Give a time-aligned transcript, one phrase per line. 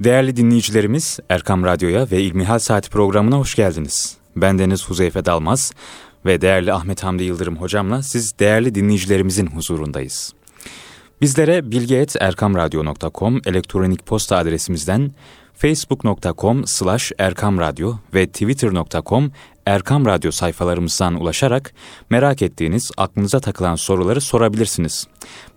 [0.00, 4.16] Değerli dinleyicilerimiz Erkam Radyo'ya ve İlmihal Saati programına hoş geldiniz.
[4.36, 5.72] Ben Deniz Huzeyfe Dalmaz
[6.26, 10.32] ve değerli Ahmet Hamdi Yıldırım hocamla siz değerli dinleyicilerimizin huzurundayız.
[11.20, 15.10] Bizlere bilgeet.erkamradyo.com elektronik posta adresimizden
[15.60, 19.32] facebook.com slash erkamradyo ve twitter.com
[19.66, 21.72] Erkam Radyo sayfalarımızdan ulaşarak
[22.10, 25.06] merak ettiğiniz, aklınıza takılan soruları sorabilirsiniz.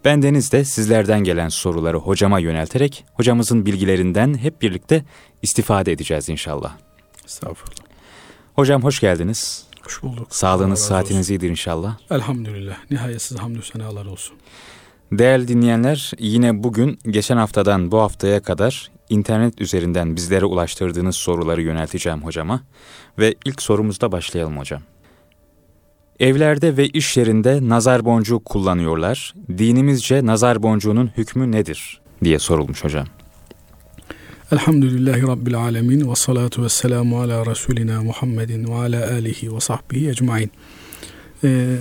[0.06, 5.06] Ben Deniz de sizlerden gelen soruları hocama yönelterek hocamızın bilgilerinden hep birlikte
[5.42, 6.76] istifade edeceğiz inşallah.
[7.26, 7.86] Estağfurullah.
[8.56, 9.64] Hocam hoş geldiniz.
[9.84, 10.28] Hoş bulduk.
[10.30, 11.98] Sağlığınız, saatiniz iyidir inşallah.
[12.12, 12.78] Elhamdülillah.
[12.92, 14.36] Nihayetsiz hamdü senalar olsun.
[15.12, 22.24] Değerli dinleyenler, yine bugün geçen haftadan bu haftaya kadar internet üzerinden bizlere ulaştırdığınız soruları yönelteceğim
[22.24, 22.62] hocama.
[23.20, 24.82] Ve ilk sorumuzda başlayalım hocam.
[26.20, 29.34] Evlerde ve iş yerinde nazar boncuğu kullanıyorlar.
[29.58, 33.08] Dinimizce nazar boncuğunun hükmü nedir diye sorulmuş hocam.
[34.52, 40.10] Elhamdülillahi Rabbil Alemin ve salatu ve selamu ala Resulina Muhammedin ve ala alihi ve sahbihi
[40.10, 40.52] ecmain.
[41.44, 41.78] Ee,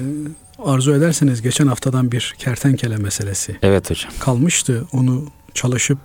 [0.59, 4.13] arzu ederseniz geçen haftadan bir kertenkele meselesi evet hocam.
[4.21, 4.85] kalmıştı.
[4.93, 5.99] Onu çalışıp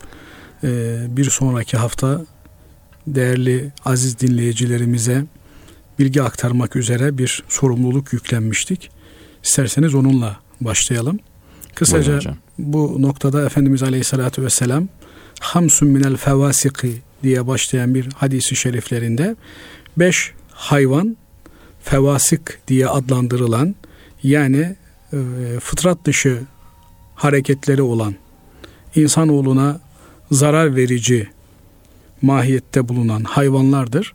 [1.18, 2.26] bir sonraki hafta
[3.08, 5.26] değerli aziz dinleyicilerimize
[6.00, 8.90] bilgi aktarmak üzere bir sorumluluk yüklenmiştik.
[9.44, 11.20] İsterseniz onunla başlayalım.
[11.76, 12.20] Kısaca
[12.58, 14.88] bu noktada Efendimiz Aleyhisselatü Vesselam
[15.40, 19.36] hamsun minel fevasiki diye başlayan bir hadisi şeriflerinde
[19.98, 21.18] beş hayvan
[21.82, 23.76] fevasik diye adlandırılan
[24.24, 24.76] yani
[25.14, 25.18] e,
[25.60, 26.42] fıtrat dışı
[27.16, 28.16] hareketleri olan
[28.96, 29.80] insanoğluna
[30.32, 31.28] zarar verici
[32.22, 34.14] mahiyette bulunan hayvanlardır.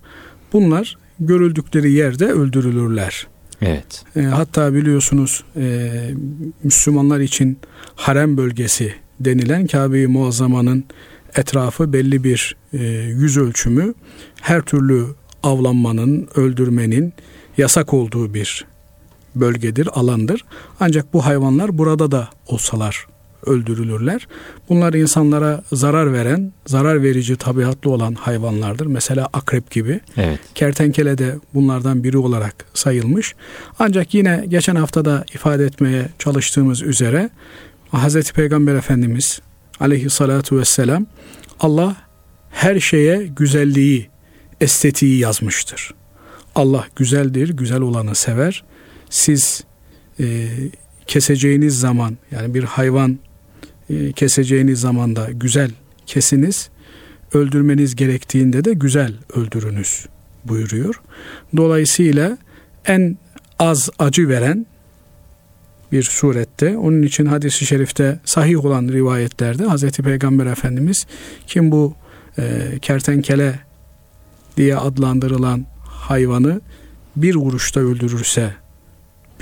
[0.52, 3.26] Bunlar görüldükleri yerde öldürülürler.
[3.62, 4.04] Evet.
[4.16, 5.90] E, hatta biliyorsunuz e,
[6.62, 7.58] Müslümanlar için
[7.94, 10.84] harem bölgesi denilen Kabe-i Muazzama'nın
[11.36, 13.94] etrafı belli bir e, yüz ölçümü
[14.40, 15.06] her türlü
[15.42, 17.12] avlanmanın, öldürmenin
[17.58, 18.64] yasak olduğu bir
[19.34, 20.44] bölgedir, alandır.
[20.80, 23.06] Ancak bu hayvanlar burada da olsalar
[23.46, 24.28] öldürülürler.
[24.68, 28.86] Bunlar insanlara zarar veren, zarar verici tabiatlı olan hayvanlardır.
[28.86, 30.00] Mesela akrep gibi.
[30.16, 30.38] Evet.
[30.54, 33.34] Kertenkele de bunlardan biri olarak sayılmış.
[33.78, 37.30] Ancak yine geçen haftada ifade etmeye çalıştığımız üzere
[37.92, 38.32] Hz.
[38.32, 39.40] Peygamber Efendimiz
[39.80, 41.06] aleyhissalatu vesselam
[41.60, 41.96] Allah
[42.50, 44.08] her şeye güzelliği,
[44.60, 45.94] estetiği yazmıştır.
[46.54, 48.64] Allah güzeldir, güzel olanı sever.
[49.10, 49.64] Siz
[50.20, 50.48] e,
[51.06, 53.18] keseceğiniz zaman yani bir hayvan
[54.16, 55.70] keseceğiniz zamanda güzel
[56.06, 56.70] kesiniz,
[57.34, 60.06] öldürmeniz gerektiğinde de güzel öldürünüz
[60.44, 61.00] buyuruyor.
[61.56, 62.38] Dolayısıyla
[62.86, 63.18] en
[63.58, 64.66] az acı veren
[65.92, 66.76] bir surette.
[66.76, 71.06] Onun için hadisi şerifte sahih olan rivayetlerde Hazreti Peygamber Efendimiz
[71.46, 71.94] kim bu
[72.38, 72.42] e,
[72.82, 73.60] kertenkele
[74.56, 76.60] diye adlandırılan hayvanı
[77.16, 78.61] bir vuruşta öldürürse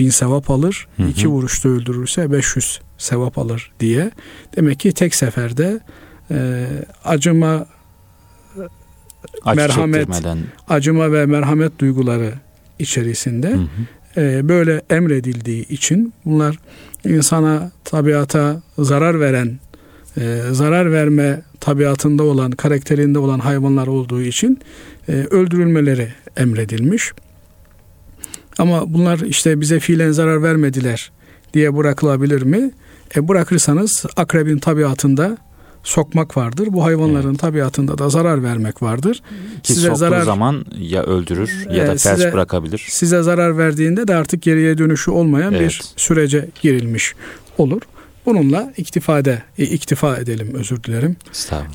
[0.00, 1.09] bin sevap alır, hı hı.
[1.09, 4.11] iki vuruşta öldürürse 500 sevap alır diye.
[4.56, 5.81] Demek ki tek seferde
[6.31, 6.66] e,
[7.05, 7.66] acıma
[9.44, 10.09] Acı merhamet
[10.69, 12.33] acıma ve merhamet duyguları
[12.78, 14.21] içerisinde hı hı.
[14.21, 16.59] E, böyle emredildiği için bunlar
[17.05, 19.59] insana tabiata zarar veren
[20.16, 24.59] e, zarar verme tabiatında olan karakterinde olan hayvanlar olduğu için
[25.09, 27.12] e, öldürülmeleri emredilmiş.
[28.59, 31.11] Ama bunlar işte bize fiilen zarar vermediler
[31.55, 32.71] diye bırakılabilir mi?
[33.16, 35.38] E bırakırsanız akrebin tabiatında
[35.83, 36.69] sokmak vardır.
[36.71, 37.39] Bu hayvanların evet.
[37.39, 39.22] tabiatında da zarar vermek vardır.
[39.62, 42.87] Ki size zarar zaman ya öldürür ya da ters size, bırakabilir.
[42.89, 45.62] Size zarar verdiğinde de artık geriye dönüşü olmayan evet.
[45.62, 47.15] bir sürece girilmiş
[47.59, 47.83] olur.
[48.27, 51.16] Bununla iktifade, e, iktifa edelim özür dilerim.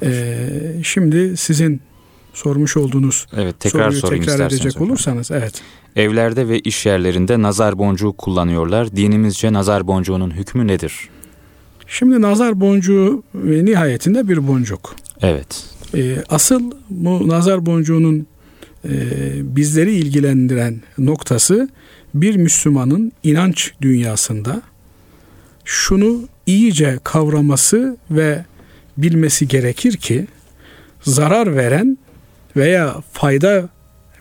[0.03, 0.49] Ee,
[0.83, 1.81] şimdi sizin
[2.35, 4.87] sormuş olduğunuz evet, tekrar soruyu tekrar edecek hocam.
[4.87, 5.61] olursanız evet.
[5.95, 8.95] Evlerde ve iş yerlerinde nazar boncuğu kullanıyorlar.
[8.95, 11.09] Dinimizce nazar boncuğunun hükmü nedir?
[11.87, 14.95] Şimdi nazar boncuğu ve nihayetinde bir boncuk.
[15.21, 15.63] Evet.
[15.95, 18.27] Ee, asıl bu nazar boncuğunun
[18.85, 18.97] e,
[19.55, 21.69] bizleri ilgilendiren noktası
[22.13, 24.61] bir Müslümanın inanç dünyasında
[25.65, 28.45] şunu iyice kavraması ve
[28.97, 30.27] bilmesi gerekir ki
[31.01, 31.97] zarar veren
[32.55, 33.69] veya fayda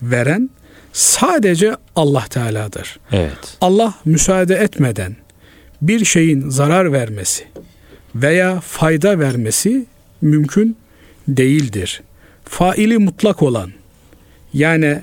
[0.03, 0.51] veren
[0.93, 3.01] sadece Allah Teala'dır.
[3.13, 3.57] Evet.
[3.61, 5.17] Allah müsaade etmeden
[5.83, 7.45] bir şeyin zarar vermesi
[8.15, 9.87] veya fayda vermesi
[10.23, 10.77] mümkün
[11.29, 12.03] değildir.
[12.45, 13.73] Faili mutlak olan
[14.53, 15.01] yani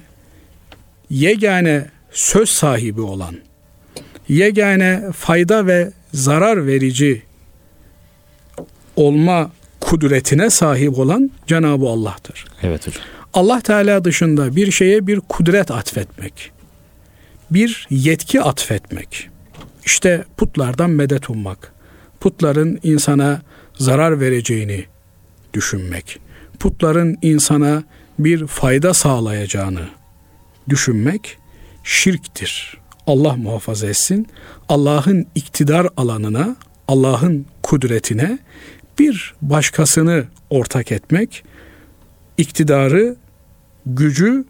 [1.09, 3.35] yegane söz sahibi olan
[4.29, 7.21] yegane fayda ve zarar verici
[8.95, 12.45] olma kudretine sahip olan Cenab-ı Allah'tır.
[12.63, 13.03] Evet hocam.
[13.33, 16.51] Allah Teala dışında bir şeye bir kudret atfetmek,
[17.51, 19.29] bir yetki atfetmek,
[19.85, 21.73] işte putlardan medet ummak,
[22.19, 23.41] putların insana
[23.73, 24.85] zarar vereceğini
[25.53, 26.19] düşünmek,
[26.59, 27.83] putların insana
[28.19, 29.89] bir fayda sağlayacağını
[30.69, 31.37] düşünmek
[31.83, 32.77] şirktir.
[33.07, 34.27] Allah muhafaza etsin.
[34.69, 36.55] Allah'ın iktidar alanına,
[36.87, 38.39] Allah'ın kudretine
[38.99, 41.43] bir başkasını ortak etmek,
[42.41, 43.15] iktidarı,
[43.85, 44.45] gücü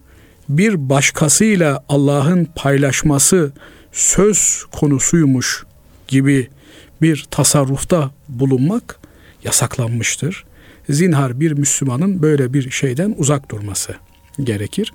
[0.48, 3.52] bir başkasıyla Allah'ın paylaşması
[3.92, 5.64] söz konusuymuş
[6.08, 6.48] gibi
[7.02, 8.98] bir tasarrufta bulunmak
[9.44, 10.44] yasaklanmıştır.
[10.90, 13.94] Zinhar bir Müslümanın böyle bir şeyden uzak durması
[14.40, 14.92] gerekir.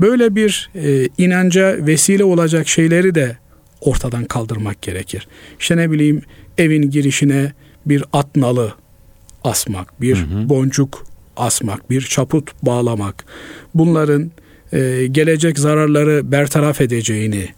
[0.00, 3.36] Böyle bir e, inanca vesile olacak şeyleri de
[3.80, 5.28] ortadan kaldırmak gerekir.
[5.60, 6.22] İşte ne bileyim
[6.58, 7.52] evin girişine
[7.86, 8.74] bir at nalı
[9.44, 10.48] asmak, bir hı hı.
[10.48, 13.24] boncuk asmak, bir çaput bağlamak.
[13.74, 14.30] Bunların
[14.72, 17.48] e, gelecek zararları bertaraf edeceğini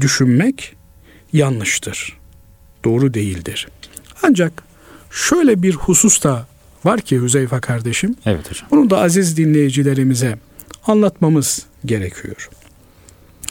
[0.00, 0.76] düşünmek
[1.32, 2.18] yanlıştır.
[2.84, 3.68] Doğru değildir.
[4.22, 4.62] Ancak
[5.10, 6.46] şöyle bir husus da
[6.84, 8.16] var ki Hüzeyfe kardeşim.
[8.26, 8.68] Evet hocam.
[8.70, 10.38] Bunu da aziz dinleyicilerimize
[10.86, 12.50] anlatmamız gerekiyor.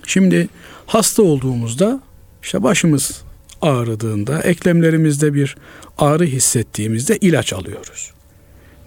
[0.06, 0.48] Şimdi
[0.86, 2.02] hasta olduğumuzda
[2.44, 3.22] işte başımız
[3.62, 5.58] ağrıdığında, eklemlerimizde bir
[5.98, 8.12] ağrı hissettiğimizde ilaç alıyoruz.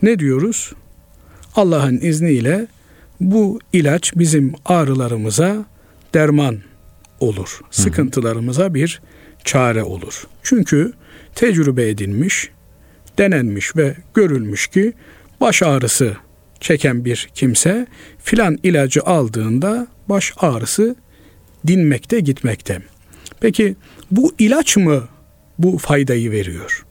[0.03, 0.73] Ne diyoruz?
[1.57, 2.67] Allah'ın izniyle
[3.21, 5.65] bu ilaç bizim ağrılarımıza
[6.15, 6.59] derman
[7.21, 7.61] olur.
[7.71, 9.01] Sıkıntılarımıza bir
[9.45, 10.27] çare olur.
[10.43, 10.93] Çünkü
[11.35, 12.51] tecrübe edilmiş,
[13.19, 14.93] denenmiş ve görülmüş ki
[15.41, 16.17] baş ağrısı
[16.61, 17.87] çeken bir kimse
[18.19, 20.97] filan ilacı aldığında baş ağrısı
[21.67, 22.79] dinmekte gitmekte.
[23.41, 23.77] Peki
[24.11, 25.09] bu ilaç mı
[25.59, 26.87] bu faydayı veriyor?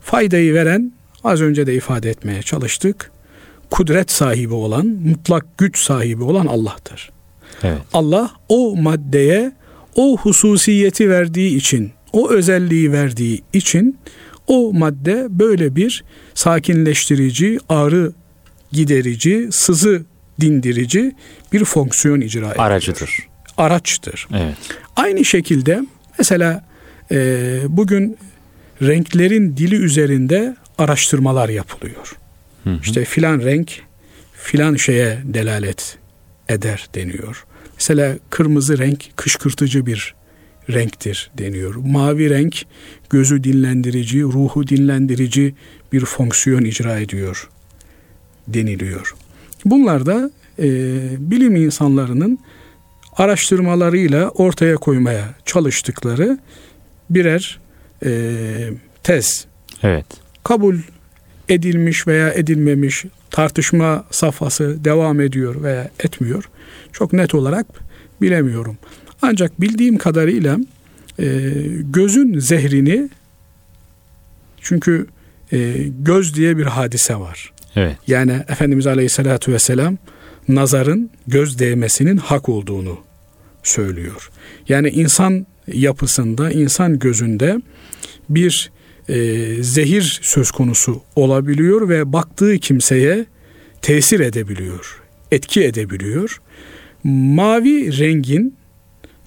[0.00, 0.92] Faydayı veren
[1.24, 3.10] az önce de ifade etmeye çalıştık.
[3.70, 7.10] Kudret sahibi olan, mutlak güç sahibi olan Allah'tır.
[7.62, 7.78] Evet.
[7.92, 9.52] Allah o maddeye
[9.94, 13.98] o hususiyeti verdiği için, o özelliği verdiği için
[14.46, 16.04] o madde böyle bir
[16.34, 18.12] sakinleştirici, ağrı
[18.72, 20.02] giderici, sızı
[20.40, 21.12] dindirici
[21.52, 22.54] bir fonksiyon icra ediyor.
[22.58, 23.10] Aracıdır.
[23.56, 24.28] Araçtır.
[24.34, 24.56] Evet.
[24.96, 25.82] Aynı şekilde
[26.18, 26.64] mesela
[27.10, 28.18] e, bugün
[28.82, 32.16] renklerin dili üzerinde araştırmalar yapılıyor.
[32.64, 32.78] Hı hı.
[32.82, 33.82] İşte filan renk
[34.32, 35.98] filan şeye delalet
[36.48, 37.44] eder deniyor.
[37.74, 40.14] Mesela kırmızı renk kışkırtıcı bir
[40.70, 41.74] renktir deniyor.
[41.74, 42.64] Mavi renk
[43.10, 45.54] gözü dinlendirici, ruhu dinlendirici
[45.92, 47.48] bir fonksiyon icra ediyor
[48.48, 49.14] deniliyor.
[49.64, 50.64] Bunlar da e,
[51.18, 52.38] bilim insanlarının
[53.16, 56.38] araştırmalarıyla ortaya koymaya çalıştıkları
[57.10, 57.60] birer
[58.04, 58.10] e,
[59.02, 59.46] tez.
[59.82, 60.21] Evet.
[60.44, 60.78] Kabul
[61.48, 66.44] edilmiş veya edilmemiş tartışma safhası devam ediyor veya etmiyor.
[66.92, 67.66] Çok net olarak
[68.20, 68.76] bilemiyorum.
[69.22, 70.58] Ancak bildiğim kadarıyla
[71.18, 71.50] e,
[71.80, 73.08] gözün zehrini
[74.60, 75.06] çünkü
[75.52, 77.52] e, göz diye bir hadise var.
[77.76, 77.96] Evet.
[78.06, 79.98] Yani Efendimiz Aleyhisselatü Vesselam
[80.48, 82.98] nazarın göz değmesinin hak olduğunu
[83.62, 84.30] söylüyor.
[84.68, 87.60] Yani insan yapısında, insan gözünde
[88.28, 88.70] bir
[89.08, 93.26] e, zehir söz konusu olabiliyor ve baktığı kimseye
[93.82, 96.40] tesir edebiliyor, etki edebiliyor.
[97.04, 98.54] Mavi rengin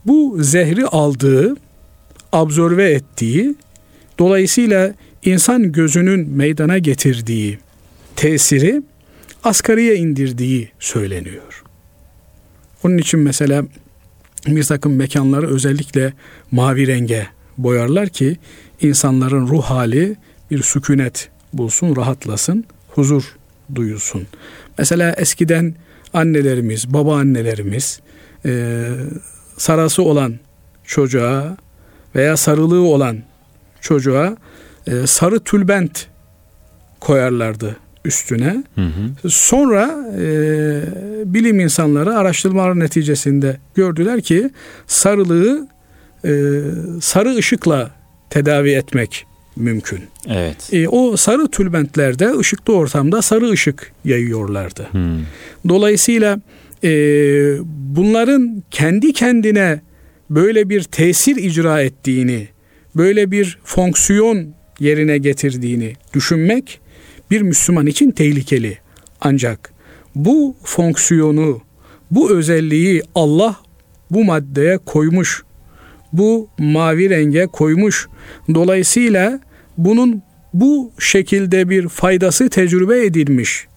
[0.06, 1.56] bu zehri aldığı,
[2.32, 3.56] absorbe ettiği,
[4.20, 4.94] dolayısıyla
[5.26, 7.60] insan gözünün meydana getirdiği
[8.16, 8.82] tesiri
[9.44, 11.64] asgariye indirdiği söyleniyor.
[12.84, 13.66] Onun için mesela
[14.48, 16.14] bir takım mekanları özellikle
[16.52, 17.28] mavi renge
[17.58, 18.38] boyarlar ki
[18.82, 20.16] insanların ruh hali
[20.52, 23.36] bir sükunet bulsun, rahatlasın, huzur
[23.76, 24.28] duyulsun.
[24.78, 25.76] Mesela eskiden
[26.14, 28.00] annelerimiz, babaannelerimiz
[28.46, 28.84] e,
[29.58, 30.34] sarası olan
[30.84, 31.58] çocuğa
[32.16, 33.18] veya sarılığı olan
[33.82, 34.38] çocuğa
[34.88, 36.08] e, sarı tülbent
[37.00, 38.64] koyarlardı üstüne.
[38.76, 39.30] Hı hı.
[39.30, 40.26] Sonra e,
[41.34, 44.50] bilim insanları araştırmalar neticesinde gördüler ki
[44.88, 45.68] sarılığı
[46.26, 46.62] e,
[47.02, 47.92] sarı ışıkla
[48.30, 50.00] tedavi etmek mümkün.
[50.28, 50.70] Evet.
[50.74, 54.88] E, o sarı tülbentlerde ışıklı ortamda sarı ışık yayıyorlardı.
[54.92, 55.20] Hmm.
[55.70, 56.40] Dolayısıyla
[56.84, 56.90] e,
[57.68, 59.82] bunların kendi kendine
[60.30, 62.48] böyle bir tesir icra ettiğini,
[62.96, 64.48] böyle bir fonksiyon
[64.80, 66.80] yerine getirdiğini düşünmek
[67.32, 68.78] bir Müslüman için tehlikeli.
[69.22, 69.74] Ancak
[70.16, 71.62] bu fonksiyonu,
[72.12, 73.56] bu özelliği Allah
[74.12, 75.44] bu maddeye koymuş.
[76.18, 78.08] Bu mavi renge koymuş.
[78.54, 79.40] Dolayısıyla
[79.78, 80.22] bunun
[80.54, 83.68] bu şekilde bir faydası tecrübe edilmiş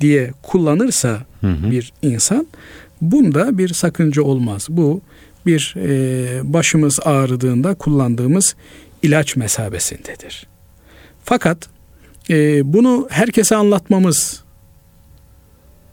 [0.00, 1.70] diye kullanırsa hı hı.
[1.70, 2.46] bir insan
[3.00, 4.66] bunda bir sakınca olmaz.
[4.70, 5.00] Bu
[5.46, 8.56] bir e, başımız ağrıdığında kullandığımız
[9.02, 10.46] ilaç mesabesindedir.
[11.24, 11.68] Fakat
[12.30, 14.44] e, bunu herkese anlatmamız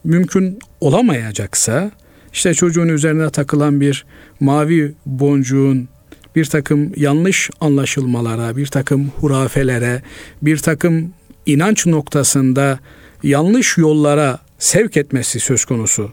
[0.04, 1.92] mümkün olamayacaksa
[2.34, 4.06] işte çocuğun üzerine takılan bir
[4.42, 5.90] mavi boncuğun
[6.36, 10.02] bir takım yanlış anlaşılmalara, bir takım hurafelere,
[10.42, 11.14] bir takım
[11.46, 12.80] inanç noktasında
[13.24, 16.12] yanlış yollara sevk etmesi söz konusu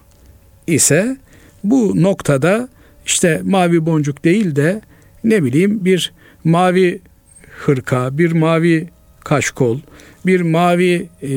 [0.67, 1.17] ise
[1.65, 2.69] bu noktada
[3.07, 4.81] işte mavi boncuk değil de
[5.25, 6.13] ne bileyim bir
[6.45, 7.01] mavi
[7.59, 8.89] hırka, bir mavi
[9.21, 9.79] kaşkol,
[10.27, 11.31] bir mavi e,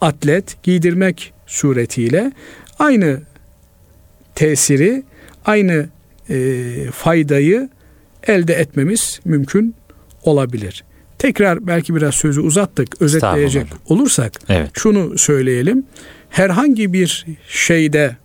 [0.00, 2.32] atlet giydirmek suretiyle
[2.78, 3.20] aynı
[4.34, 5.02] tesiri,
[5.44, 5.88] aynı
[6.30, 7.68] e, faydayı
[8.26, 9.74] elde etmemiz mümkün
[10.22, 10.84] olabilir.
[11.18, 14.70] Tekrar belki biraz sözü uzattık, özetleyecek olursak evet.
[14.74, 15.86] şunu söyleyelim.
[16.30, 18.16] Herhangi bir şeyde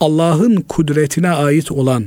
[0.00, 2.04] Allah'ın kudretine ait olan,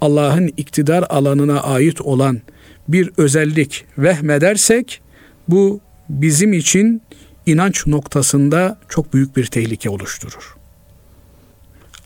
[0.00, 2.40] Allah'ın iktidar alanına ait olan
[2.88, 5.00] bir özellik vehmedersek
[5.48, 7.02] bu bizim için
[7.46, 10.56] inanç noktasında çok büyük bir tehlike oluşturur.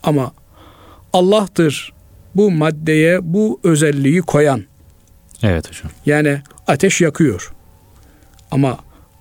[0.02, 0.32] Ama
[1.12, 1.92] Allah'tır
[2.34, 4.64] bu maddeye bu özelliği koyan.
[5.42, 5.92] Evet hocam.
[6.06, 7.52] Yani ateş yakıyor.
[8.50, 8.78] Ama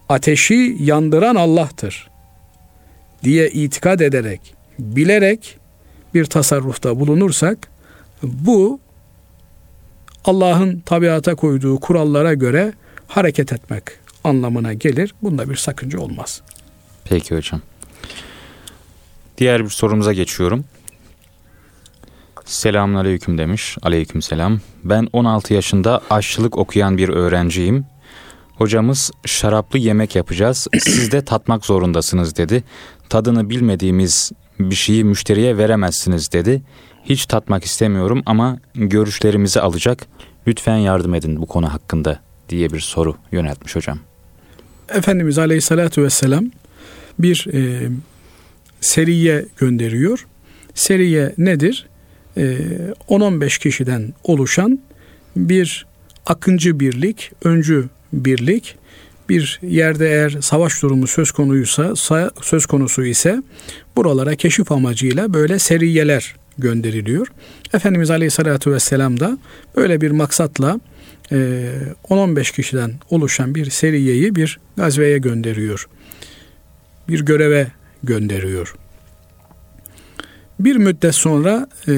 [0.10, 2.10] ateşi yandıran Allah'tır
[3.24, 5.58] diye itikad ederek, bilerek
[6.14, 7.68] bir tasarrufta bulunursak
[8.24, 8.80] bu
[10.26, 12.74] Allah'ın tabiata koyduğu kurallara göre
[13.08, 13.84] hareket etmek
[14.24, 15.14] anlamına gelir.
[15.22, 16.42] Bunda bir sakınca olmaz.
[17.04, 17.62] Peki hocam.
[19.38, 20.66] Diğer bir sorumuza geçiyorum.
[22.48, 23.78] Selamun aleyküm demiş.
[23.82, 24.60] Aleyküm selam.
[24.84, 27.86] Ben 16 yaşında aşçılık okuyan bir öğrenciyim.
[28.56, 30.68] Hocamız şaraplı yemek yapacağız.
[30.80, 32.64] Siz de tatmak zorundasınız dedi.
[33.10, 36.62] Tadını bilmediğimiz bir şeyi müşteriye veremezsiniz dedi.
[37.06, 40.06] Hiç tatmak istemiyorum ama görüşlerimizi alacak.
[40.48, 44.00] Lütfen yardım edin bu konu hakkında diye bir soru yöneltmiş hocam.
[44.90, 46.46] Efendimiz Aleyhisselatü Vesselam
[47.20, 47.90] bir e,
[48.82, 50.28] seriye gönderiyor.
[50.74, 51.88] Seriye nedir?
[52.38, 52.58] E,
[53.10, 54.80] 10-15 kişiden oluşan
[55.36, 55.86] bir
[56.26, 58.76] akıncı birlik, öncü birlik
[59.30, 61.96] bir yerde eğer savaş durumu söz konuysa
[62.42, 63.44] söz konusu ise
[63.96, 67.28] buralara keşif amacıyla böyle seriyeler gönderiliyor.
[67.74, 69.38] Efendimiz Aleyhisselatü Vesselam da
[69.76, 70.80] böyle bir maksatla
[71.32, 75.88] 10-15 e, kişiden oluşan bir seriyeyi bir gazveye gönderiyor.
[77.10, 77.68] Bir göreve
[78.04, 78.76] gönderiyor.
[80.60, 81.94] Bir müddet sonra e,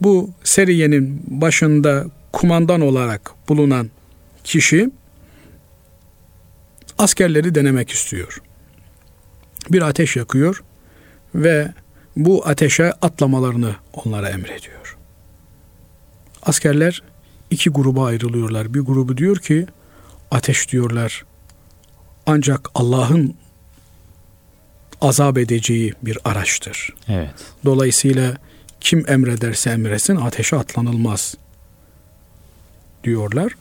[0.00, 3.90] bu seriyenin başında kumandan olarak bulunan
[4.44, 4.90] kişi
[6.98, 8.42] askerleri denemek istiyor.
[9.70, 10.62] Bir ateş yakıyor
[11.34, 11.72] ve
[12.16, 14.96] bu ateşe atlamalarını onlara emrediyor.
[16.42, 17.02] Askerler
[17.50, 18.74] iki gruba ayrılıyorlar.
[18.74, 19.66] Bir grubu diyor ki
[20.30, 21.24] ateş diyorlar
[22.26, 23.34] ancak Allah'ın
[25.00, 26.94] azap edeceği bir araçtır.
[27.08, 27.34] Evet.
[27.64, 28.36] Dolayısıyla
[28.80, 31.34] kim emrederse emretsin ateşe atlanılmaz
[33.04, 33.52] diyorlar.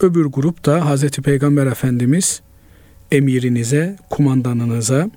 [0.00, 2.40] Öbür grup da Hazreti Peygamber Efendimiz
[3.12, 5.10] emirinize, kumandanınıza,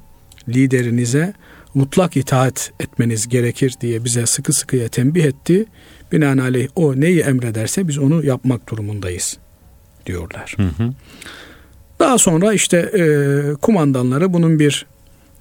[0.50, 1.34] liderinize
[1.74, 5.66] mutlak itaat etmeniz gerekir diye bize sıkı sıkıya tembih etti.
[6.12, 9.38] Binaenaleyh o neyi emrederse biz onu yapmak durumundayız
[10.06, 10.56] diyorlar.
[10.58, 10.94] Hı hı.
[12.00, 13.04] Daha sonra işte e,
[13.62, 14.86] kumandanları bunun bir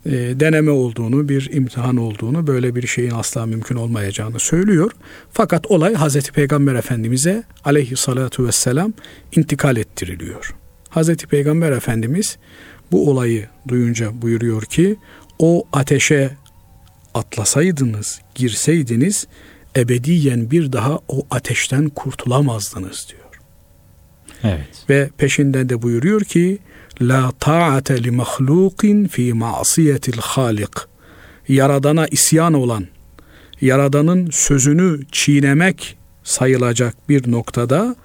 [0.06, 4.92] e, deneme olduğunu, bir imtihan olduğunu, böyle bir şeyin asla mümkün olmayacağını söylüyor.
[5.32, 8.92] Fakat olay Hazreti Peygamber Efendimiz'e aleyhissalatu vesselam
[9.36, 10.54] intikal ettiriliyor.
[10.88, 12.38] Hazreti Peygamber Efendimiz
[12.92, 14.96] bu olayı duyunca buyuruyor ki
[15.38, 16.30] o ateşe
[17.14, 19.26] atlasaydınız, girseydiniz
[19.76, 23.26] ebediyen bir daha o ateşten kurtulamazdınız diyor.
[24.44, 24.84] Evet.
[24.90, 26.58] Ve peşinden de buyuruyor ki
[27.00, 30.70] La ta'ate li mahlukin fi ma'siyetil halik.
[31.48, 32.86] Yaradana isyan olan,
[33.60, 37.96] Yaradanın sözünü çiğnemek sayılacak bir noktada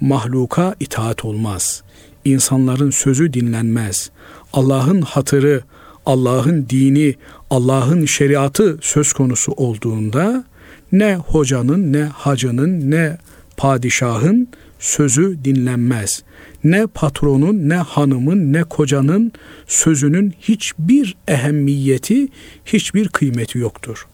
[0.00, 1.82] mahluka itaat olmaz.
[2.24, 4.10] İnsanların sözü dinlenmez.
[4.52, 5.62] Allah'ın hatırı,
[6.06, 7.14] Allah'ın dini,
[7.50, 10.44] Allah'ın şeriatı söz konusu olduğunda
[10.92, 13.18] ne hocanın, ne hacının, ne
[13.56, 16.22] padişahın sözü dinlenmez.
[16.64, 19.32] Ne patronun, ne hanımın, ne kocanın
[19.66, 22.28] sözünün hiçbir ehemmiyeti,
[22.64, 24.06] hiçbir kıymeti yoktur.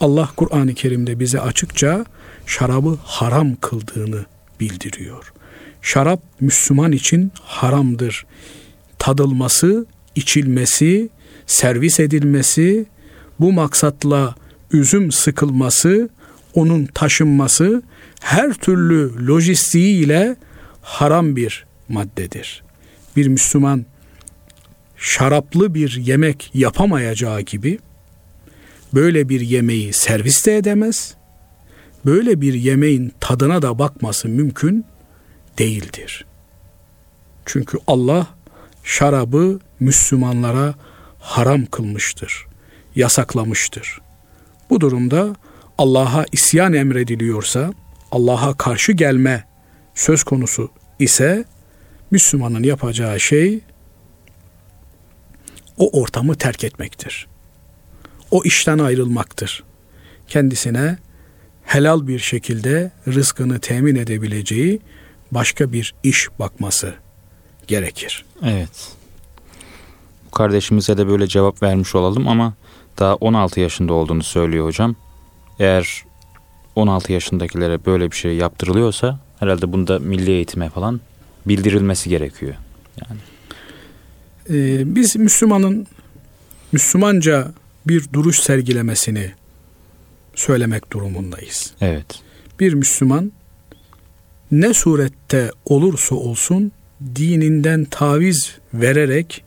[0.00, 2.04] Allah Kur'an-ı Kerim'de bize açıkça
[2.46, 4.24] şarabı haram kıldığını
[4.60, 5.32] bildiriyor.
[5.82, 8.26] şarap Müslüman için haramdır.
[8.98, 11.08] Tadılması, içilmesi,
[11.46, 12.86] servis edilmesi,
[13.40, 14.34] bu maksatla
[14.72, 16.08] üzüm sıkılması,
[16.54, 17.82] onun taşınması
[18.20, 20.36] her türlü lojistiği ile
[20.82, 22.62] haram bir maddedir.
[23.16, 23.86] Bir Müslüman
[24.96, 27.78] şaraplı bir yemek yapamayacağı gibi
[28.94, 31.14] böyle bir yemeği servis de edemez.
[32.04, 34.84] Böyle bir yemeğin tadına da bakması mümkün
[35.58, 36.26] değildir.
[37.46, 38.26] Çünkü Allah
[38.84, 40.74] şarabı Müslümanlara
[41.18, 42.46] haram kılmıştır,
[42.96, 44.00] yasaklamıştır.
[44.70, 45.36] Bu durumda
[45.78, 47.72] Allah'a isyan emrediliyorsa,
[48.10, 49.44] Allah'a karşı gelme
[49.94, 51.44] söz konusu ise
[52.10, 53.60] Müslümanın yapacağı şey
[55.78, 57.26] o ortamı terk etmektir.
[58.30, 59.64] O işten ayrılmaktır.
[60.28, 60.98] Kendisine
[61.64, 64.80] helal bir şekilde rızkını temin edebileceği
[65.30, 66.94] başka bir iş bakması
[67.66, 68.24] gerekir.
[68.42, 68.92] Evet.
[70.26, 72.54] Bu kardeşimize de böyle cevap vermiş olalım ama
[72.98, 74.94] daha 16 yaşında olduğunu söylüyor hocam.
[75.58, 76.04] Eğer
[76.76, 81.00] 16 yaşındakilere böyle bir şey yaptırılıyorsa herhalde bunda milli eğitime falan
[81.46, 82.54] bildirilmesi gerekiyor.
[83.08, 83.20] Yani.
[84.50, 85.86] Ee, biz Müslümanın
[86.72, 87.52] Müslümanca
[87.86, 89.32] bir duruş sergilemesini
[90.34, 91.72] söylemek durumundayız.
[91.80, 92.06] Evet.
[92.60, 93.32] Bir Müslüman
[94.50, 96.72] ne surette olursa olsun
[97.16, 99.44] dininden taviz vererek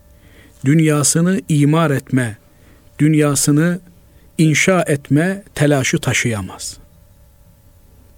[0.64, 2.38] dünyasını imar etme,
[2.98, 3.80] dünyasını
[4.38, 6.76] inşa etme telaşı taşıyamaz.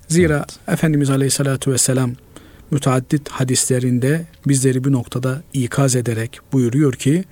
[0.08, 0.78] Zira evet.
[0.78, 2.12] Efendimiz Aleyhisselatü Vesselam
[2.73, 7.25] müteaddit hadislerinde bizleri bir noktada ikaz ederek buyuruyor ki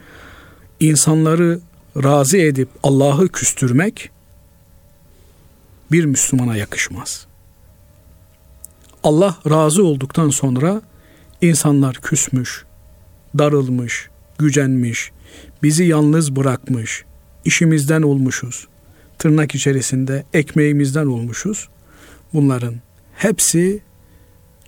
[0.81, 1.61] insanları
[1.97, 4.11] razı edip Allah'ı küstürmek
[5.93, 7.27] bir Müslümana yakışmaz.
[9.03, 10.83] Allah razı olduktan sonra
[11.41, 12.65] insanlar küsmüş,
[13.39, 15.13] darılmış, gücenmiş,
[15.63, 17.05] bizi yalnız bırakmış,
[17.45, 18.67] işimizden olmuşuz,
[19.19, 21.69] tırnak içerisinde ekmeğimizden olmuşuz.
[22.33, 22.75] Bunların
[23.15, 23.81] hepsi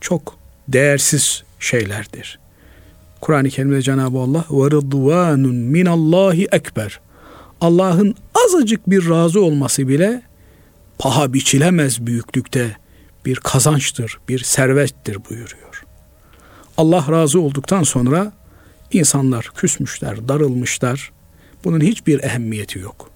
[0.01, 2.39] çok değersiz şeylerdir.
[3.21, 7.01] Kur'an-ı Kerim'de Cenab-ı Allah ve rıdvanun minallahi ekber.
[7.61, 10.23] Allah'ın azıcık bir razı olması bile
[10.99, 12.77] paha biçilemez büyüklükte
[13.27, 15.85] bir kazançtır, bir servettir buyuruyor.
[16.77, 18.33] Allah razı olduktan sonra
[18.93, 21.13] insanlar küsmüşler, darılmışlar.
[21.65, 23.11] Bunun hiçbir ehemmiyeti yok.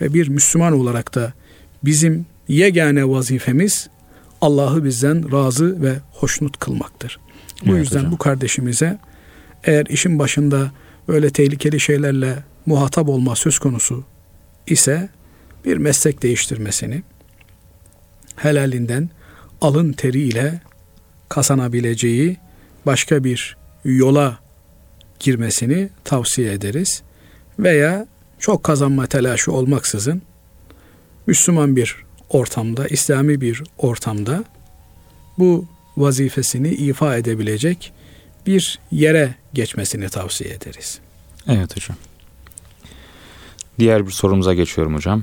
[0.00, 1.32] Ve bir Müslüman olarak da
[1.84, 3.88] bizim yegane vazifemiz
[4.42, 7.18] Allah'ı bizden razı ve hoşnut kılmaktır.
[7.66, 8.12] Bu evet, yüzden hocam.
[8.12, 8.98] bu kardeşimize
[9.64, 10.72] eğer işin başında
[11.08, 14.04] böyle tehlikeli şeylerle muhatap olma söz konusu
[14.66, 15.08] ise
[15.64, 17.02] bir meslek değiştirmesini
[18.36, 19.10] helalinden
[19.60, 20.60] alın teriyle
[21.28, 22.36] kazanabileceği
[22.86, 24.38] başka bir yola
[25.20, 27.02] girmesini tavsiye ederiz.
[27.58, 28.06] Veya
[28.38, 30.22] çok kazanma telaşı olmaksızın
[31.26, 31.96] Müslüman bir
[32.32, 34.44] ortamda, İslami bir ortamda
[35.38, 35.66] bu
[35.96, 37.92] vazifesini ifa edebilecek
[38.46, 40.98] bir yere geçmesini tavsiye ederiz.
[41.48, 41.96] Evet hocam.
[43.78, 45.22] Diğer bir sorumuza geçiyorum hocam.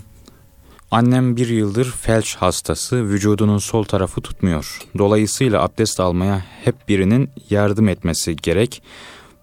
[0.92, 4.82] Annem bir yıldır felç hastası, vücudunun sol tarafı tutmuyor.
[4.98, 8.84] Dolayısıyla abdest almaya hep birinin yardım etmesi gerek.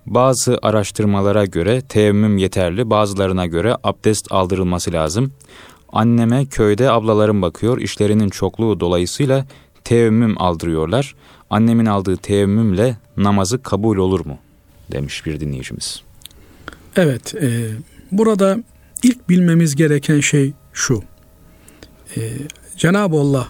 [0.07, 5.33] Bazı araştırmalara göre teyemmüm yeterli, bazılarına göre abdest aldırılması lazım.
[5.97, 9.47] Anneme köyde ablalarım bakıyor, işlerinin çokluğu dolayısıyla
[9.85, 11.15] teyemmüm aldırıyorlar.
[11.51, 14.39] Annemin aldığı teyemmümle namazı kabul olur mu?
[14.93, 16.03] Demiş bir dinleyicimiz.
[16.97, 17.71] Evet, e,
[18.13, 18.59] burada
[19.03, 21.03] ilk bilmemiz gereken şey şu.
[22.17, 22.21] E,
[22.77, 23.49] Cenab-ı Allah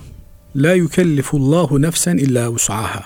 [0.57, 3.05] La yükellifullahu nefsen illa vus'aha.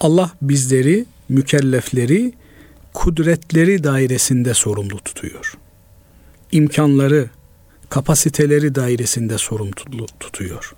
[0.00, 2.32] Allah bizleri, mükellefleri
[2.94, 5.54] kudretleri dairesinde sorumlu tutuyor.
[6.52, 7.30] İmkanları,
[7.92, 10.74] kapasiteleri dairesinde sorumlu tutuyor.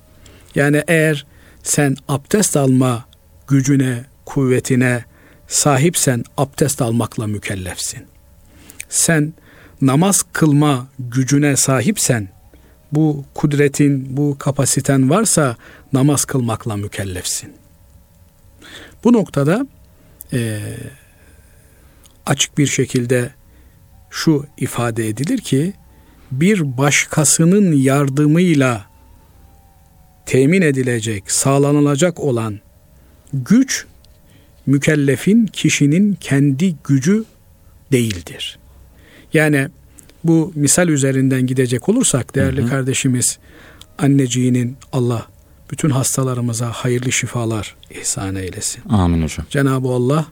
[0.55, 1.27] Yani eğer
[1.62, 3.05] sen abdest alma
[3.48, 5.05] gücüne, kuvvetine
[5.48, 8.07] sahipsen abdest almakla mükellefsin.
[8.88, 9.33] Sen
[9.83, 12.29] namaz kılma gücüne sahipsen
[12.92, 15.57] bu kudretin, bu kapasiten varsa
[15.92, 17.53] namaz kılmakla mükellefsin.
[19.05, 19.66] Bu noktada
[20.33, 20.61] e,
[22.27, 23.31] açık bir şekilde
[24.11, 25.74] şu ifade edilir ki
[26.30, 28.87] bir başkasının yardımıyla
[30.26, 32.60] temin edilecek, sağlanılacak olan
[33.32, 33.87] güç
[34.66, 37.24] mükellefin kişinin kendi gücü
[37.92, 38.58] değildir.
[39.32, 39.68] Yani
[40.24, 42.70] bu misal üzerinden gidecek olursak değerli hı hı.
[42.70, 43.38] kardeşimiz
[43.98, 45.26] anneciğinin Allah
[45.70, 48.82] bütün hastalarımıza hayırlı şifalar ihsan eylesin.
[48.88, 49.46] Amin hocam.
[49.50, 50.26] Cenab-ı Allah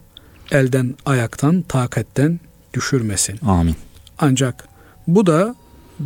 [0.53, 2.41] elden, ayaktan, takatten
[2.75, 3.39] düşürmesin.
[3.47, 3.77] Amin.
[4.19, 4.69] Ancak
[5.07, 5.55] bu da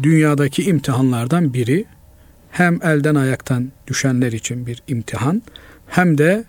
[0.02, 1.84] dünyadaki imtihanlardan biri.
[2.50, 5.42] Hem elden ayaktan düşenler için bir imtihan
[5.86, 6.44] hem de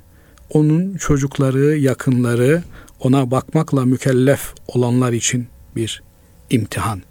[0.49, 2.63] onun çocukları, yakınları,
[2.99, 6.03] ona bakmakla mükellef olanlar için bir
[6.49, 7.01] imtihan.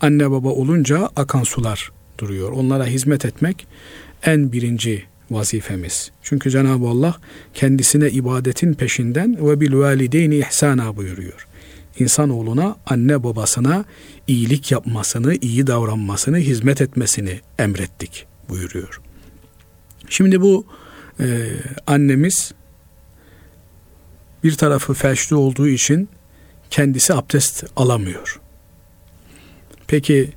[0.00, 2.52] Anne baba olunca akan sular duruyor.
[2.52, 3.66] Onlara hizmet etmek
[4.24, 6.10] en birinci vazifemiz.
[6.22, 7.16] Çünkü Cenab-ı Allah
[7.54, 11.46] kendisine ibadetin peşinden ve bil valideyni ihsana buyuruyor.
[11.98, 13.84] İnsanoğluna anne babasına
[14.26, 19.00] iyilik yapmasını, iyi davranmasını, hizmet etmesini emrettik buyuruyor.
[20.08, 20.66] Şimdi bu
[21.20, 21.48] e,
[21.86, 22.52] annemiz
[24.44, 26.08] bir tarafı felçli olduğu için
[26.70, 28.40] kendisi abdest alamıyor.
[29.86, 30.32] Peki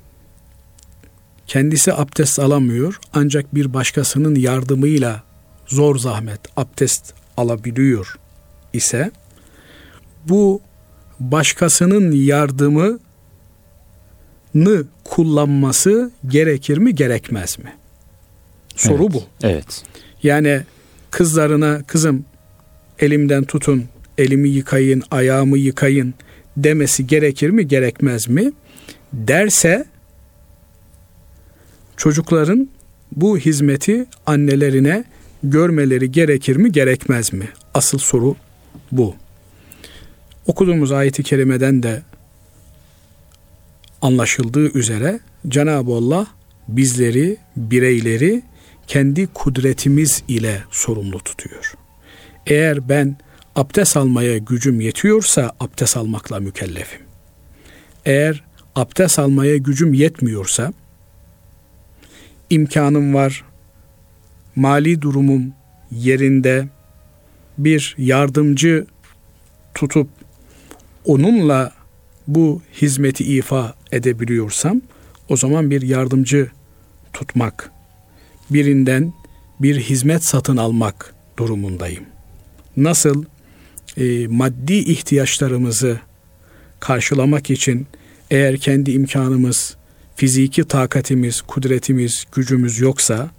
[1.46, 5.22] kendisi abdest alamıyor ancak bir başkasının yardımıyla
[5.66, 8.18] zor zahmet abdest alabiliyor
[8.72, 9.12] ise
[10.28, 10.60] bu
[11.20, 12.98] başkasının yardımını
[15.04, 17.72] kullanması gerekir mi gerekmez mi?
[18.76, 19.22] Soru evet, bu.
[19.42, 19.82] Evet.
[20.22, 20.60] Yani
[21.10, 22.24] kızlarına kızım
[22.98, 23.84] elimden tutun,
[24.18, 26.14] elimi yıkayın, ayağımı yıkayın
[26.56, 28.52] demesi gerekir mi gerekmez mi?
[29.12, 29.84] Derse
[31.96, 32.68] çocukların
[33.12, 35.04] bu hizmeti annelerine
[35.42, 37.48] görmeleri gerekir mi gerekmez mi?
[37.74, 38.36] Asıl soru
[38.92, 39.14] bu.
[40.46, 42.02] Okuduğumuz ayeti kerimeden de
[44.02, 46.26] anlaşıldığı üzere Cenab-ı Allah
[46.68, 48.42] bizleri, bireyleri
[48.86, 51.74] kendi kudretimiz ile sorumlu tutuyor.
[52.46, 53.16] Eğer ben
[53.56, 57.00] abdest almaya gücüm yetiyorsa abdest almakla mükellefim.
[58.04, 60.72] Eğer abdest almaya gücüm yetmiyorsa
[62.50, 63.44] imkanım var,
[64.56, 65.52] mali durumum
[65.90, 66.68] yerinde
[67.58, 68.86] bir yardımcı
[69.74, 70.08] tutup
[71.04, 71.72] onunla
[72.26, 74.80] bu hizmeti ifa edebiliyorsam
[75.28, 76.50] o zaman bir yardımcı
[77.12, 77.70] tutmak,
[78.50, 79.12] birinden
[79.60, 82.04] bir hizmet satın almak durumundayım.
[82.76, 83.24] Nasıl
[83.96, 86.00] e, maddi ihtiyaçlarımızı
[86.80, 87.86] karşılamak için
[88.30, 89.76] eğer kendi imkanımız,
[90.16, 93.30] fiziki takatimiz, kudretimiz, gücümüz yoksa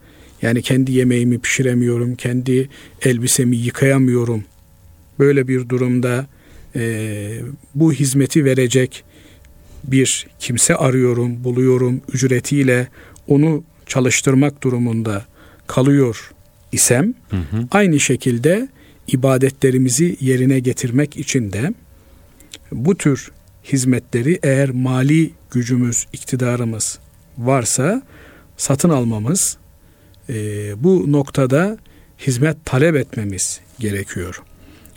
[0.42, 2.70] yani kendi yemeğimi pişiremiyorum, kendi
[3.02, 4.44] elbisemi yıkayamıyorum.
[5.20, 6.28] Böyle bir durumda
[6.76, 7.42] e,
[7.76, 9.04] bu hizmeti verecek
[9.84, 12.88] bir kimse arıyorum, buluyorum, ücretiyle
[13.28, 15.26] onu çalıştırmak durumunda
[15.68, 16.32] kalıyor
[16.72, 17.68] isem, hı hı.
[17.72, 18.70] aynı şekilde
[19.08, 21.74] ibadetlerimizi yerine getirmek için de
[22.72, 23.32] bu tür
[23.64, 27.00] hizmetleri eğer mali gücümüz, iktidarımız
[27.38, 28.02] varsa
[28.58, 29.58] satın almamız,
[30.30, 30.34] e,
[30.84, 31.78] bu noktada
[32.20, 34.42] hizmet talep etmemiz gerekiyor.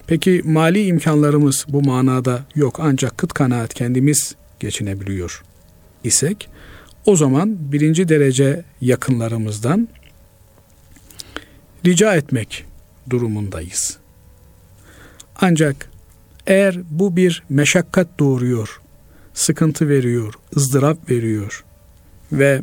[0.08, 5.42] Peki mali imkanlarımız bu manada yok ancak kıt kanaat kendimiz geçinebiliyor
[6.04, 6.48] isek
[7.06, 9.88] o zaman birinci derece yakınlarımızdan
[11.86, 12.64] rica etmek
[13.10, 13.98] durumundayız.
[15.40, 15.90] Ancak
[16.46, 18.80] eğer bu bir meşakkat doğuruyor,
[19.34, 21.64] sıkıntı veriyor, ızdırap veriyor
[22.32, 22.62] ve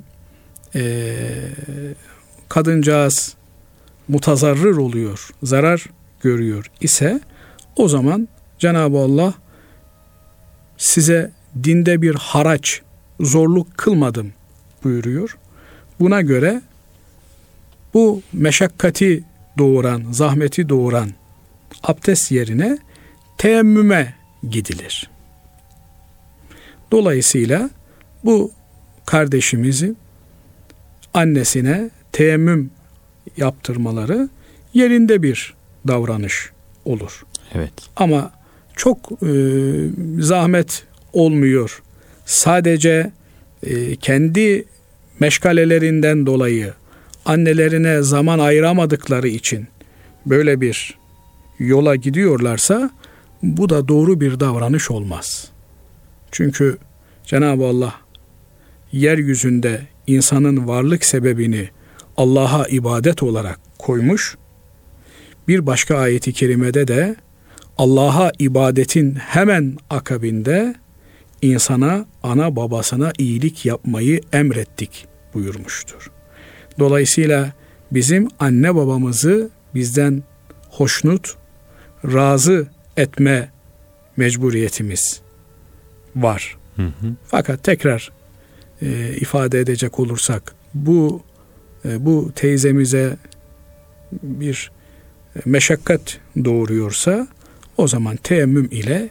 [0.76, 1.16] e,
[2.50, 3.36] kadıncağız
[4.08, 5.86] mutazarrır oluyor, zarar
[6.22, 7.22] görüyor ise
[7.76, 8.28] o zaman
[8.60, 9.34] Cenab-ı Allah
[10.78, 11.32] size
[11.64, 12.82] dinde bir haraç,
[13.20, 14.34] zorluk kılmadım
[14.84, 15.38] buyuruyor.
[16.00, 16.62] Buna göre
[17.94, 19.24] bu meşakkati
[19.58, 21.10] doğuran, zahmeti doğuran
[21.84, 22.78] abdest yerine
[23.38, 24.14] teyemmüme
[24.50, 25.10] gidilir.
[26.92, 27.70] Dolayısıyla
[28.24, 28.52] bu
[29.06, 29.96] kardeşimizi
[31.14, 32.72] annesine teyemmüm
[33.38, 34.30] yaptırmaları
[34.74, 35.54] yerinde bir
[35.88, 36.52] davranış
[36.86, 37.26] olur.
[37.56, 37.74] Evet.
[37.96, 38.32] Ama
[38.76, 39.32] çok e,
[40.20, 41.82] zahmet olmuyor.
[42.26, 43.12] Sadece
[43.63, 44.65] e, kendi
[45.20, 46.74] meşgalelerinden dolayı
[47.26, 49.68] annelerine zaman ayıramadıkları için
[50.26, 50.98] böyle bir
[51.60, 52.89] yola gidiyorlarsa
[53.44, 55.48] bu da doğru bir davranış olmaz.
[56.32, 56.78] Çünkü
[57.26, 57.94] Cenab-ı Allah
[58.91, 61.70] yeryüzünde insanın varlık sebebini
[62.18, 64.38] Allah'a ibadet olarak koymuş.
[65.48, 67.15] Bir başka ayeti kerimede de
[67.78, 70.76] Allah'a ibadetin hemen akabinde
[71.42, 76.12] insana, ana babasına iyilik yapmayı emrettik buyurmuştur.
[76.80, 77.54] Dolayısıyla
[77.92, 80.24] bizim anne babamızı bizden
[80.70, 81.36] hoşnut,
[82.06, 83.52] razı etme
[84.18, 85.22] mecburiyetimiz
[86.16, 86.58] var.
[86.76, 87.16] Hı hı.
[87.26, 88.12] Fakat tekrar
[88.82, 91.22] e, ifade edecek olursak bu
[91.86, 93.18] e, bu teyzemize
[94.24, 94.72] bir
[95.46, 97.28] meşakkat doğuruyorsa
[97.78, 99.10] o zaman teyemmüm ile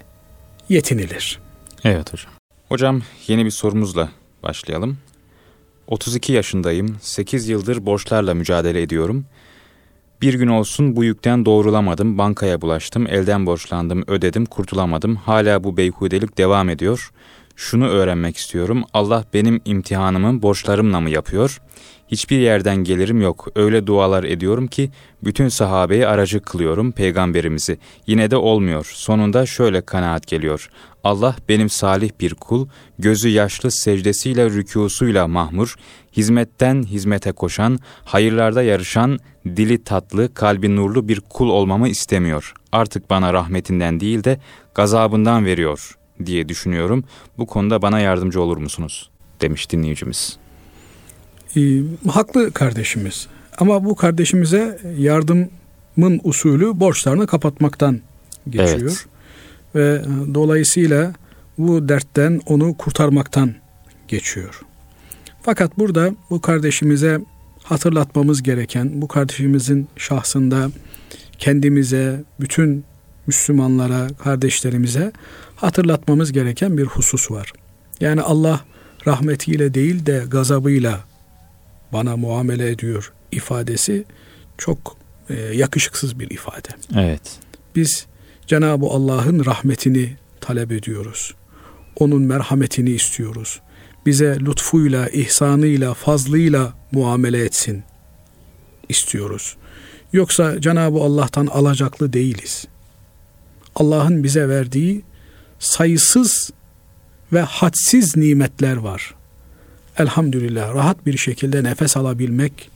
[0.68, 1.38] yetinilir.
[1.84, 2.32] Evet hocam.
[2.68, 4.08] Hocam yeni bir sorumuzla
[4.42, 4.98] başlayalım.
[5.86, 6.96] 32 yaşındayım.
[7.00, 9.24] 8 yıldır borçlarla mücadele ediyorum.
[10.22, 12.18] Bir gün olsun bu yükten doğrulamadım.
[12.18, 13.06] Bankaya bulaştım.
[13.06, 14.04] Elden borçlandım.
[14.06, 14.46] Ödedim.
[14.46, 15.16] Kurtulamadım.
[15.16, 17.10] Hala bu beyhudelik devam ediyor.
[17.56, 18.84] Şunu öğrenmek istiyorum.
[18.94, 21.60] Allah benim imtihanımı borçlarımla mı yapıyor?
[22.08, 23.48] Hiçbir yerden gelirim yok.
[23.54, 24.90] Öyle dualar ediyorum ki
[25.24, 27.78] bütün sahabeyi aracı kılıyorum peygamberimizi.
[28.06, 28.90] Yine de olmuyor.
[28.94, 30.70] Sonunda şöyle kanaat geliyor.
[31.04, 35.74] Allah benim salih bir kul, gözü yaşlı secdesiyle rükûsuyla mahmur,
[36.16, 42.52] hizmetten hizmete koşan, hayırlarda yarışan, dili tatlı, kalbi nurlu bir kul olmamı istemiyor.
[42.72, 44.40] Artık bana rahmetinden değil de
[44.74, 45.96] gazabından veriyor
[46.26, 47.04] diye düşünüyorum.
[47.38, 49.10] Bu konuda bana yardımcı olur musunuz?
[49.40, 50.36] demiş dinleyicimiz.
[51.56, 51.60] Ee,
[52.08, 53.26] haklı kardeşimiz.
[53.58, 58.00] Ama bu kardeşimize yardımın usulü borçlarını kapatmaktan
[58.50, 58.80] geçiyor.
[58.80, 59.06] Evet.
[59.74, 60.02] Ve
[60.34, 61.12] dolayısıyla
[61.58, 63.54] bu dertten onu kurtarmaktan
[64.08, 64.60] geçiyor.
[65.42, 67.20] Fakat burada bu kardeşimize
[67.62, 70.70] hatırlatmamız gereken, bu kardeşimizin şahsında
[71.38, 72.84] kendimize, bütün
[73.26, 75.12] Müslümanlara, kardeşlerimize
[75.56, 77.52] hatırlatmamız gereken bir husus var.
[78.00, 78.60] Yani Allah
[79.06, 81.00] rahmetiyle değil de gazabıyla
[81.92, 84.04] bana muamele ediyor ifadesi
[84.58, 84.96] çok
[85.30, 86.68] e, yakışıksız bir ifade.
[86.96, 87.38] Evet.
[87.76, 88.06] Biz
[88.46, 91.34] Cenab-ı Allah'ın rahmetini talep ediyoruz.
[91.96, 93.60] Onun merhametini istiyoruz.
[94.06, 97.82] Bize lütfuyla, ihsanıyla, fazlıyla muamele etsin
[98.88, 99.56] istiyoruz.
[100.12, 102.64] Yoksa Cenab-ı Allah'tan alacaklı değiliz.
[103.74, 105.02] Allah'ın bize verdiği
[105.58, 106.50] sayısız
[107.32, 109.14] ve hadsiz nimetler var
[109.98, 112.70] elhamdülillah rahat bir şekilde nefes alabilmek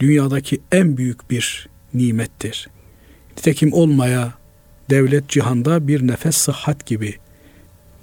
[0.00, 2.68] dünyadaki en büyük bir nimettir.
[3.36, 4.32] Nitekim olmaya
[4.90, 7.14] devlet cihanda bir nefes sıhhat gibi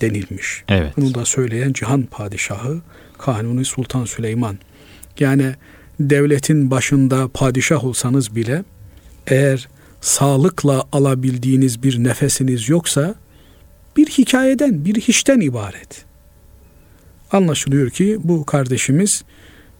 [0.01, 0.63] denilmiş.
[0.69, 0.93] Evet.
[0.97, 2.81] Bunu da söyleyen cihan padişahı
[3.17, 4.57] Kanuni Sultan Süleyman.
[5.19, 5.55] Yani
[5.99, 8.63] devletin başında padişah olsanız bile
[9.27, 9.67] eğer
[10.03, 13.15] sağlıkla alabildiğiniz bir nefesiniz yoksa
[13.97, 16.05] bir hikayeden, bir hiçten ibaret.
[17.31, 19.23] Anlaşılıyor ki bu kardeşimiz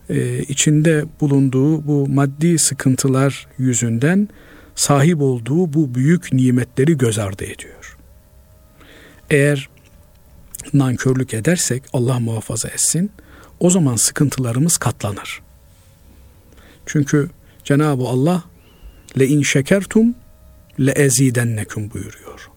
[0.09, 4.29] e, içinde bulunduğu bu maddi sıkıntılar yüzünden
[4.75, 7.97] sahip olduğu bu büyük nimetleri göz ardı ediyor.
[9.29, 9.69] Eğer
[10.73, 13.12] nankörlük edersek Allah muhafaza etsin
[13.59, 15.41] o zaman sıkıntılarımız katlanır.
[16.86, 17.29] Çünkü
[17.63, 18.43] Cenab-ı Allah
[19.19, 20.15] le in şekertum
[20.80, 22.49] le ezidennekum buyuruyor.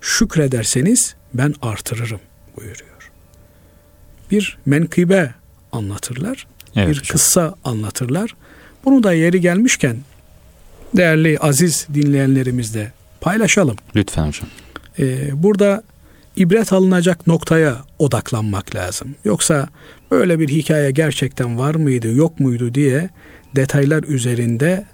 [0.00, 2.20] Şükrederseniz ben artırırım
[2.56, 2.94] buyuruyor
[4.30, 5.34] bir menkıbe
[5.72, 6.46] anlatırlar.
[6.76, 7.12] Evet, bir hocam.
[7.12, 8.34] kıssa anlatırlar.
[8.84, 9.96] Bunu da yeri gelmişken
[10.96, 13.76] değerli aziz dinleyenlerimizle paylaşalım.
[13.96, 14.48] Lütfen hocam.
[14.98, 15.82] Ee, burada
[16.36, 19.14] ibret alınacak noktaya odaklanmak lazım.
[19.24, 19.68] Yoksa
[20.10, 23.10] böyle bir hikaye gerçekten var mıydı, yok muydu diye
[23.56, 24.86] detaylar üzerinde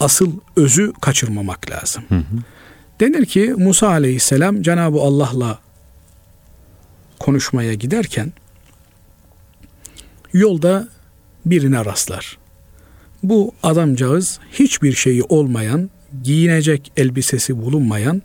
[0.00, 2.04] asıl özü kaçırmamak lazım.
[2.08, 2.22] Hı hı.
[3.00, 5.58] Denir ki Musa aleyhisselam Cenab-ı Allah'la
[7.18, 8.32] konuşmaya giderken
[10.32, 10.88] yolda
[11.46, 12.38] birine rastlar.
[13.22, 15.90] Bu adamcağız hiçbir şeyi olmayan,
[16.22, 18.22] giyinecek elbisesi bulunmayan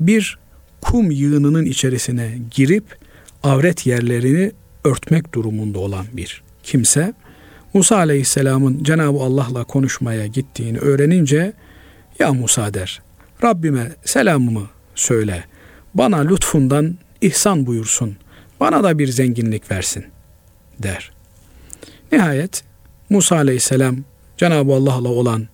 [0.00, 0.38] bir
[0.80, 2.84] kum yığınının içerisine girip
[3.42, 4.52] avret yerlerini
[4.84, 7.14] örtmek durumunda olan bir kimse
[7.74, 11.52] Musa Aleyhisselam'ın Cenab-ı Allah'la konuşmaya gittiğini öğrenince
[12.18, 13.02] ya Musa der
[13.44, 15.44] Rabbime selamımı söyle
[15.94, 18.16] bana lütfundan ihsan buyursun
[18.60, 20.04] bana da bir zenginlik versin
[20.78, 21.12] der.
[22.12, 22.64] Nihayet
[23.10, 23.96] Musa aleyhisselam
[24.36, 25.48] Cenab-ı Allah'la olan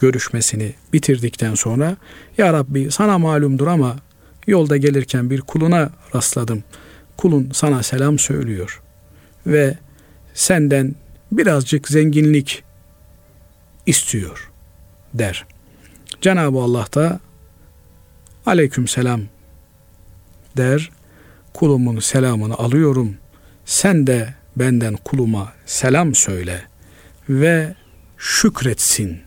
[0.00, 1.96] görüşmesini bitirdikten sonra
[2.38, 3.96] Ya Rabbi sana malumdur ama
[4.46, 6.64] yolda gelirken bir kuluna rastladım.
[7.16, 8.82] Kulun sana selam söylüyor
[9.46, 9.78] ve
[10.34, 10.94] senden
[11.32, 12.64] birazcık zenginlik
[13.86, 14.50] istiyor
[15.14, 15.46] der.
[16.20, 17.20] Cenab-ı Allah da
[18.46, 19.22] aleyküm selam
[20.56, 20.90] der
[21.54, 23.16] kulumun selamını alıyorum.
[23.64, 26.62] Sen de benden kuluma selam söyle
[27.28, 27.74] ve
[28.18, 29.20] şükretsin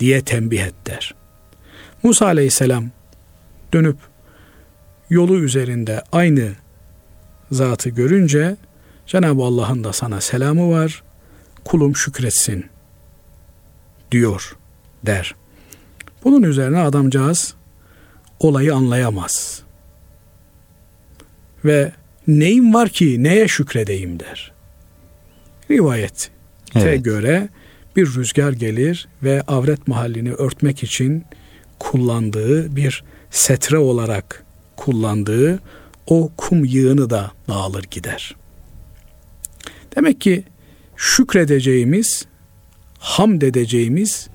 [0.00, 1.14] diye tembih et der.
[2.02, 2.90] Musa aleyhisselam
[3.72, 3.96] dönüp
[5.10, 6.52] yolu üzerinde aynı
[7.50, 8.56] zatı görünce
[9.06, 11.02] Cenab-ı Allah'ın da sana selamı var.
[11.64, 12.66] Kulum şükretsin
[14.10, 14.56] diyor
[15.06, 15.34] der.
[16.24, 17.54] Bunun üzerine adamcağız
[18.40, 19.62] olayı anlayamaz
[21.64, 21.92] ve
[22.26, 24.52] neyim var ki neye şükredeyim der.
[25.70, 26.28] Rivayete
[26.74, 27.04] evet.
[27.04, 27.48] göre
[27.96, 31.24] bir rüzgar gelir ve avret mahallini örtmek için
[31.78, 34.44] kullandığı bir setre olarak
[34.76, 35.60] kullandığı
[36.06, 38.36] o kum yığını da dağılır gider.
[39.96, 40.44] Demek ki
[40.96, 42.26] şükredeceğimiz,
[42.98, 44.28] hamd edeceğimiz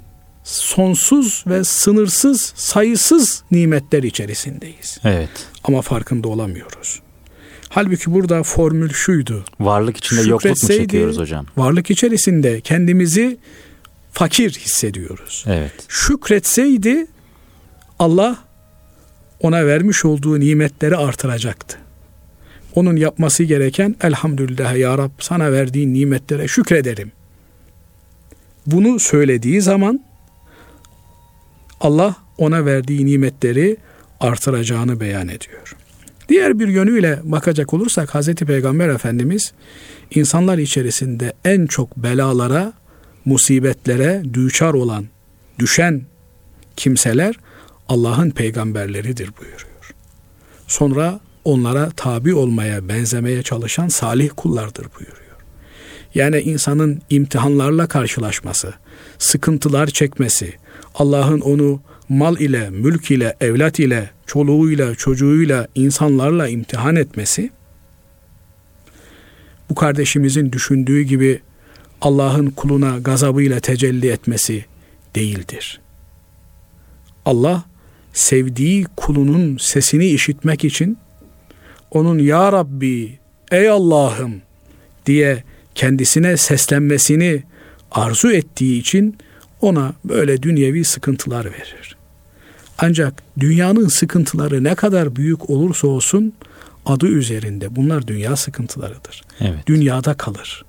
[0.43, 4.97] sonsuz ve sınırsız, sayısız nimetler içerisindeyiz.
[5.03, 5.29] Evet.
[5.63, 7.01] Ama farkında olamıyoruz.
[7.69, 9.45] Halbuki burada formül şuydu.
[9.59, 11.45] Varlık içinde yokluk mu çekiyoruz hocam?
[11.57, 13.37] Varlık içerisinde kendimizi
[14.11, 15.45] fakir hissediyoruz.
[15.47, 15.73] Evet.
[15.87, 17.07] Şükretseydi
[17.99, 18.37] Allah
[19.39, 21.77] ona vermiş olduğu nimetleri artıracaktı.
[22.77, 27.11] Onun yapması gereken elhamdülillah ya Rab sana verdiğin nimetlere şükrederim.
[28.65, 30.03] Bunu söylediği zaman
[31.81, 33.77] Allah ona verdiği nimetleri
[34.19, 35.75] artıracağını beyan ediyor.
[36.29, 39.53] Diğer bir yönüyle bakacak olursak Hazreti Peygamber Efendimiz
[40.11, 42.73] insanlar içerisinde en çok belalara,
[43.25, 45.05] musibetlere düçar olan,
[45.59, 46.01] düşen
[46.75, 47.35] kimseler
[47.89, 49.95] Allah'ın peygamberleridir buyuruyor.
[50.67, 55.37] Sonra onlara tabi olmaya, benzemeye çalışan salih kullardır buyuruyor.
[56.15, 58.73] Yani insanın imtihanlarla karşılaşması,
[59.17, 60.53] sıkıntılar çekmesi,
[60.95, 67.49] Allah'ın onu mal ile, mülk ile, evlat ile, çoluğuyla, çocuğuyla, insanlarla imtihan etmesi,
[69.69, 71.41] bu kardeşimizin düşündüğü gibi
[72.01, 74.65] Allah'ın kuluna gazabıyla tecelli etmesi
[75.15, 75.81] değildir.
[77.25, 77.63] Allah
[78.13, 80.97] sevdiği kulunun sesini işitmek için
[81.91, 83.19] onun Ya Rabbi,
[83.51, 84.41] ey Allah'ım
[85.05, 85.43] diye
[85.75, 87.43] kendisine seslenmesini
[87.91, 89.17] arzu ettiği için
[89.61, 91.97] ona böyle dünyevi sıkıntılar verir.
[92.77, 96.33] Ancak dünyanın sıkıntıları ne kadar büyük olursa olsun
[96.85, 99.23] adı üzerinde bunlar dünya sıkıntılarıdır.
[99.39, 99.67] Evet.
[99.67, 100.65] Dünyada kalır.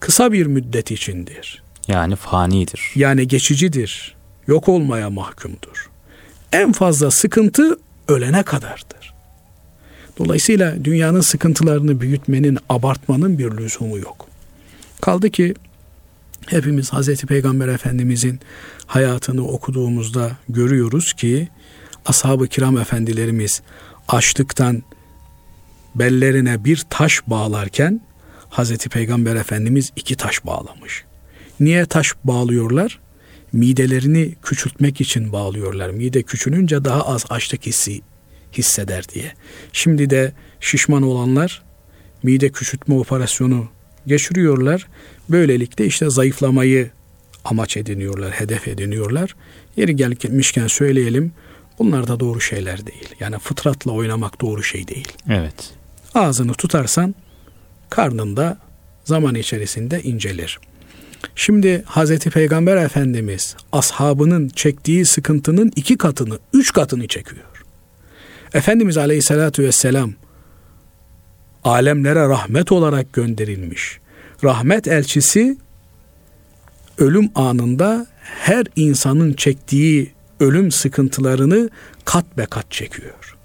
[0.00, 1.62] Kısa bir müddet içindir.
[1.88, 2.92] Yani fanidir.
[2.94, 4.16] Yani geçicidir.
[4.46, 5.90] Yok olmaya mahkumdur.
[6.52, 8.95] En fazla sıkıntı ölene kadardır.
[10.18, 14.28] Dolayısıyla dünyanın sıkıntılarını büyütmenin, abartmanın bir lüzumu yok.
[15.00, 15.54] Kaldı ki
[16.46, 18.40] hepimiz Hazreti Peygamber Efendimizin
[18.86, 21.48] hayatını okuduğumuzda görüyoruz ki
[22.06, 23.62] ashab-ı kiram efendilerimiz
[24.08, 24.82] açlıktan
[25.94, 28.00] bellerine bir taş bağlarken
[28.48, 31.04] Hazreti Peygamber Efendimiz iki taş bağlamış.
[31.60, 33.00] Niye taş bağlıyorlar?
[33.52, 35.90] Midelerini küçültmek için bağlıyorlar.
[35.90, 38.00] Mide küçülünce daha az açlık hissi
[38.58, 39.32] hisseder diye.
[39.72, 41.62] Şimdi de şişman olanlar
[42.22, 43.68] mide küçültme operasyonu
[44.06, 44.86] geçiriyorlar.
[45.28, 46.90] Böylelikle işte zayıflamayı
[47.44, 49.36] amaç ediniyorlar, hedef ediniyorlar.
[49.76, 51.32] Yeri gelmişken söyleyelim.
[51.78, 53.14] Bunlar da doğru şeyler değil.
[53.20, 55.08] Yani fıtratla oynamak doğru şey değil.
[55.30, 55.74] Evet.
[56.14, 57.14] Ağzını tutarsan
[57.90, 58.58] karnında
[59.04, 60.58] zaman içerisinde incelir.
[61.34, 67.55] Şimdi Hazreti Peygamber Efendimiz ashabının çektiği sıkıntının iki katını, üç katını çekiyor.
[68.56, 70.12] Efendimiz Aleyhisselatü Vesselam
[71.64, 73.98] alemlere rahmet olarak gönderilmiş.
[74.44, 75.56] Rahmet elçisi
[76.98, 81.70] ölüm anında her insanın çektiği ölüm sıkıntılarını
[82.04, 83.36] kat be kat çekiyor.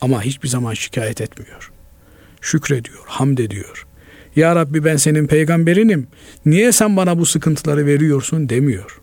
[0.00, 1.72] Ama hiçbir zaman şikayet etmiyor.
[2.40, 3.86] Şükrediyor, hamd ediyor.
[4.36, 6.06] Ya Rabbi ben senin peygamberinim.
[6.46, 9.00] Niye sen bana bu sıkıntıları veriyorsun demiyor.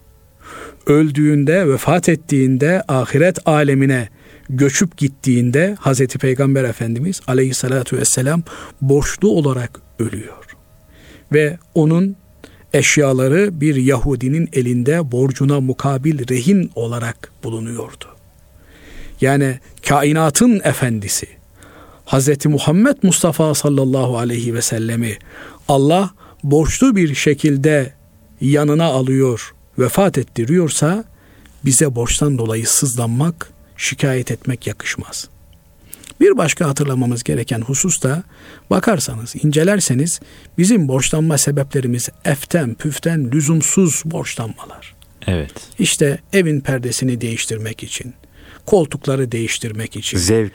[0.87, 4.09] Öldüğünde, vefat ettiğinde, ahiret alemine
[4.49, 8.43] göçüp gittiğinde Hazreti Peygamber Efendimiz aleyhissalatu vesselam
[8.81, 10.45] borçlu olarak ölüyor.
[11.33, 12.15] Ve onun
[12.73, 18.05] eşyaları bir Yahudinin elinde borcuna mukabil rehin olarak bulunuyordu.
[19.21, 21.27] Yani kainatın efendisi
[22.05, 25.17] Hazreti Muhammed Mustafa sallallahu aleyhi ve sellemi
[25.67, 26.09] Allah
[26.43, 27.93] borçlu bir şekilde
[28.41, 31.03] yanına alıyor, vefat ettiriyorsa
[31.65, 35.29] bize borçtan dolayı sızlanmak, şikayet etmek yakışmaz.
[36.21, 38.23] Bir başka hatırlamamız gereken husus da
[38.69, 40.19] bakarsanız, incelerseniz
[40.57, 44.95] bizim borçlanma sebeplerimiz eften, püften, lüzumsuz borçlanmalar.
[45.27, 45.51] Evet.
[45.79, 48.13] İşte evin perdesini değiştirmek için,
[48.65, 50.17] koltukları değiştirmek için.
[50.17, 50.53] Zevk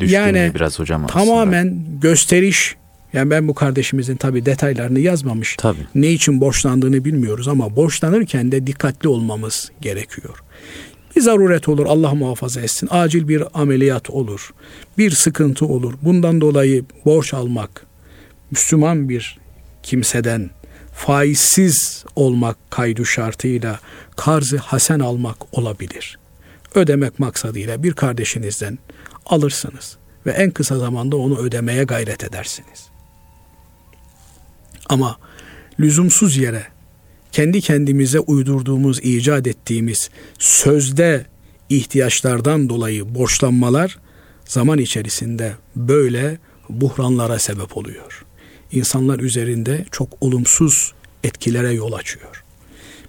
[0.00, 1.24] düşkünlüğü yani, biraz hocam aslında.
[1.24, 2.76] Tamamen gösteriş.
[3.12, 5.56] Yani ben bu kardeşimizin tabi detaylarını yazmamış.
[5.58, 5.86] Tabii.
[5.94, 10.42] Ne için borçlandığını bilmiyoruz ama borçlanırken de dikkatli olmamız gerekiyor.
[11.16, 12.88] Bir zaruret olur Allah muhafaza etsin.
[12.90, 14.50] Acil bir ameliyat olur.
[14.98, 15.94] Bir sıkıntı olur.
[16.02, 17.86] Bundan dolayı borç almak
[18.50, 19.38] Müslüman bir
[19.82, 20.50] kimseden
[20.94, 23.80] faizsiz olmak kaydu şartıyla
[24.16, 26.18] karzı hasen almak olabilir.
[26.74, 28.78] Ödemek maksadıyla bir kardeşinizden
[29.26, 29.96] alırsınız
[30.26, 32.88] ve en kısa zamanda onu ödemeye gayret edersiniz.
[34.88, 35.18] Ama
[35.80, 36.66] lüzumsuz yere
[37.32, 41.26] kendi kendimize uydurduğumuz, icat ettiğimiz sözde
[41.68, 43.98] ihtiyaçlardan dolayı borçlanmalar
[44.44, 48.24] zaman içerisinde böyle buhranlara sebep oluyor.
[48.72, 50.92] İnsanlar üzerinde çok olumsuz
[51.24, 52.44] etkilere yol açıyor.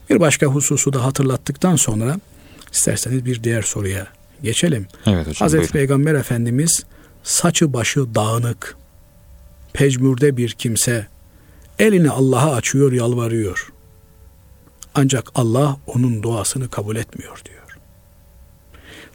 [0.10, 2.20] Bir başka hususu da hatırlattıktan sonra
[2.72, 4.08] isterseniz bir diğer soruya
[4.44, 4.88] geçelim.
[5.06, 5.36] Evet hocam.
[5.40, 5.72] Hazreti buyurun.
[5.72, 6.84] Peygamber Efendimiz
[7.24, 8.78] saçı başı dağınık,
[9.74, 11.08] pecmürde bir kimse
[11.80, 13.73] elini Allah'a açıyor, yalvarıyor.
[14.96, 17.78] Ancak Allah onun duasını kabul etmiyor diyor.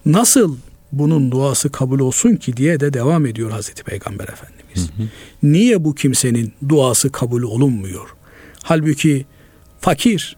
[0.07, 0.57] Nasıl
[0.93, 4.91] bunun duası kabul olsun ki diye de devam ediyor Hazreti Peygamber Efendimiz.
[4.97, 5.07] Hı hı.
[5.43, 8.09] Niye bu kimsenin duası kabul olunmuyor?
[8.63, 9.27] Halbuki
[9.81, 10.37] fakir,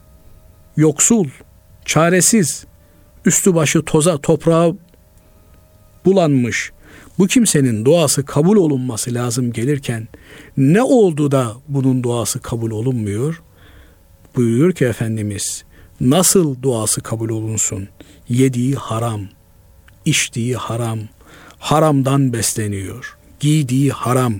[0.77, 1.29] yoksul,
[1.85, 2.65] çaresiz,
[3.25, 4.73] üstü başı toza, toprağa
[6.05, 6.73] bulanmış
[7.19, 10.09] bu kimsenin duası kabul olunması lazım gelirken
[10.57, 13.43] ne oldu da bunun duası kabul olunmuyor?
[14.37, 15.65] Buyuruyor ki Efendimiz
[16.01, 17.89] nasıl duası kabul olunsun?
[18.29, 19.29] Yediği haram,
[20.05, 20.99] içtiği haram,
[21.59, 23.19] haramdan besleniyor.
[23.41, 24.35] Giydiği haram,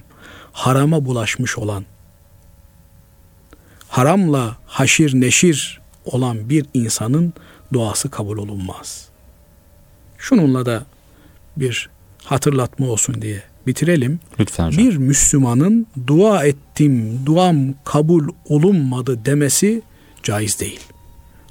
[0.53, 1.85] harama bulaşmış olan,
[3.89, 7.33] haramla haşir neşir olan bir insanın
[7.73, 9.09] duası kabul olunmaz.
[10.19, 10.87] Şununla da
[11.57, 11.91] bir
[12.25, 14.21] hatırlatma olsun diye bitirelim.
[14.41, 14.85] Lütfen hocam.
[14.85, 19.83] Bir Müslümanın dua ettim, duam kabul olunmadı demesi
[20.23, 20.81] caiz değil.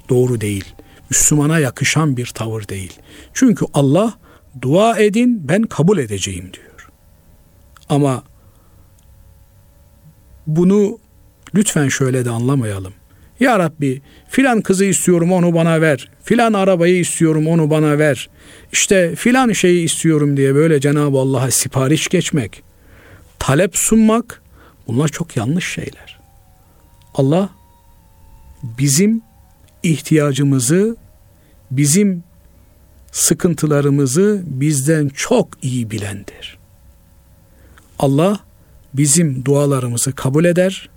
[0.08, 0.64] Doğru değil.
[1.10, 2.92] Müslümana yakışan bir tavır değil.
[3.34, 4.14] Çünkü Allah
[4.62, 6.88] dua edin ben kabul edeceğim diyor.
[7.88, 8.22] Ama
[10.46, 10.98] bunu
[11.54, 12.92] lütfen şöyle de anlamayalım.
[13.40, 16.08] Ya Rabbi filan kızı istiyorum onu bana ver.
[16.24, 18.30] Filan arabayı istiyorum onu bana ver.
[18.72, 22.62] İşte filan şeyi istiyorum diye böyle Cenab-ı Allah'a sipariş geçmek,
[23.38, 24.42] talep sunmak
[24.86, 26.20] bunlar çok yanlış şeyler.
[27.14, 27.50] Allah
[28.62, 29.22] bizim
[29.82, 30.96] ihtiyacımızı,
[31.70, 32.24] bizim
[33.12, 36.58] sıkıntılarımızı bizden çok iyi bilendir.
[37.98, 38.40] Allah
[38.94, 40.88] bizim dualarımızı kabul eder.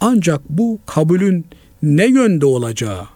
[0.00, 1.46] Ancak bu kabulün
[1.84, 3.06] ne yönde olacağı,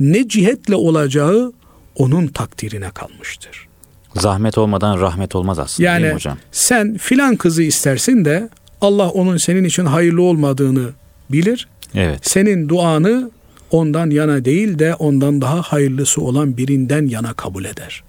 [0.00, 1.52] ne cihetle olacağı
[1.96, 3.68] onun takdirine kalmıştır.
[4.14, 6.38] Zahmet olmadan rahmet olmaz aslında yani, değil mi hocam?
[6.52, 8.48] sen filan kızı istersin de
[8.80, 10.90] Allah onun senin için hayırlı olmadığını
[11.30, 11.68] bilir.
[11.94, 12.18] Evet.
[12.22, 13.30] Senin duanı
[13.70, 18.02] ondan yana değil de ondan daha hayırlısı olan birinden yana kabul eder.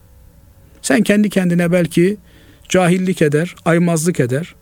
[0.81, 2.17] Sen kendi kendine belki
[2.69, 4.55] cahillik eder, aymazlık eder.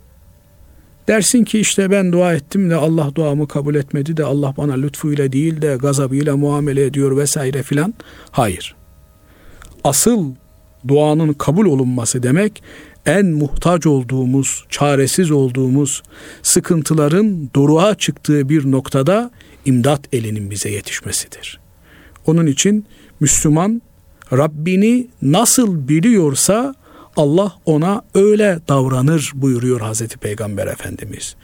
[1.08, 5.32] Dersin ki işte ben dua ettim de Allah duamı kabul etmedi de Allah bana lütfuyla
[5.32, 7.94] değil de gazabıyla muamele ediyor vesaire filan.
[8.32, 8.76] Hayır.
[9.84, 10.34] Asıl
[10.88, 12.64] duanın kabul olunması demek
[13.06, 16.04] en muhtaç olduğumuz, çaresiz olduğumuz
[16.44, 19.32] sıkıntıların doruğa çıktığı bir noktada
[19.66, 21.60] imdat elinin bize yetişmesidir.
[22.26, 22.86] Onun için
[23.20, 23.82] Müslüman
[24.34, 26.76] Rabbini nasıl biliyorsa
[27.18, 31.36] Allah ona öyle davranır buyuruyor Hazreti Peygamber Efendimiz.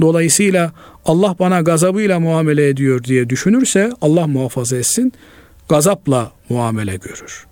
[0.00, 0.72] Dolayısıyla
[1.04, 5.12] Allah bana gazabıyla muamele ediyor diye düşünürse Allah muhafaza etsin
[5.68, 7.46] gazapla muamele görür.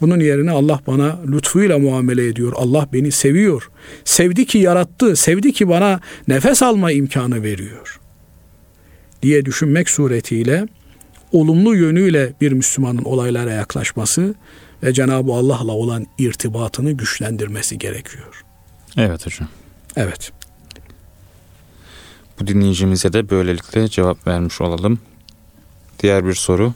[0.00, 2.52] Bunun yerine Allah bana lütfuyla muamele ediyor.
[2.56, 3.70] Allah beni seviyor.
[4.04, 5.16] Sevdi ki yarattı.
[5.16, 8.00] Sevdi ki bana nefes alma imkanı veriyor.
[9.22, 10.66] Diye düşünmek suretiyle
[11.32, 14.34] olumlu yönüyle bir Müslümanın olaylara yaklaşması
[14.82, 18.44] ve Cenab-ı Allah'la olan irtibatını güçlendirmesi gerekiyor.
[18.96, 19.48] Evet hocam.
[19.96, 20.32] Evet.
[22.40, 24.98] Bu dinleyicimize de böylelikle cevap vermiş olalım.
[25.98, 26.74] Diğer bir soru.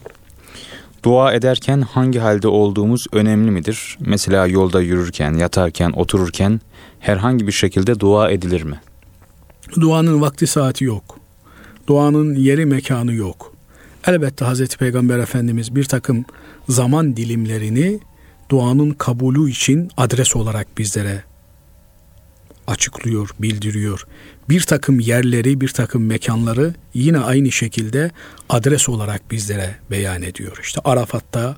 [1.03, 3.97] Dua ederken hangi halde olduğumuz önemli midir?
[3.99, 6.61] Mesela yolda yürürken, yatarken, otururken
[6.99, 8.81] herhangi bir şekilde dua edilir mi?
[9.75, 11.19] Duanın vakti saati yok.
[11.87, 13.53] Duanın yeri mekanı yok.
[14.07, 16.25] Elbette Hazreti Peygamber Efendimiz bir takım
[16.69, 17.99] zaman dilimlerini
[18.49, 21.23] duanın kabulü için adres olarak bizlere
[22.67, 24.07] açıklıyor, bildiriyor.
[24.49, 28.11] Bir takım yerleri, bir takım mekanları yine aynı şekilde
[28.49, 30.59] adres olarak bizlere beyan ediyor.
[30.63, 31.57] İşte Arafat'ta,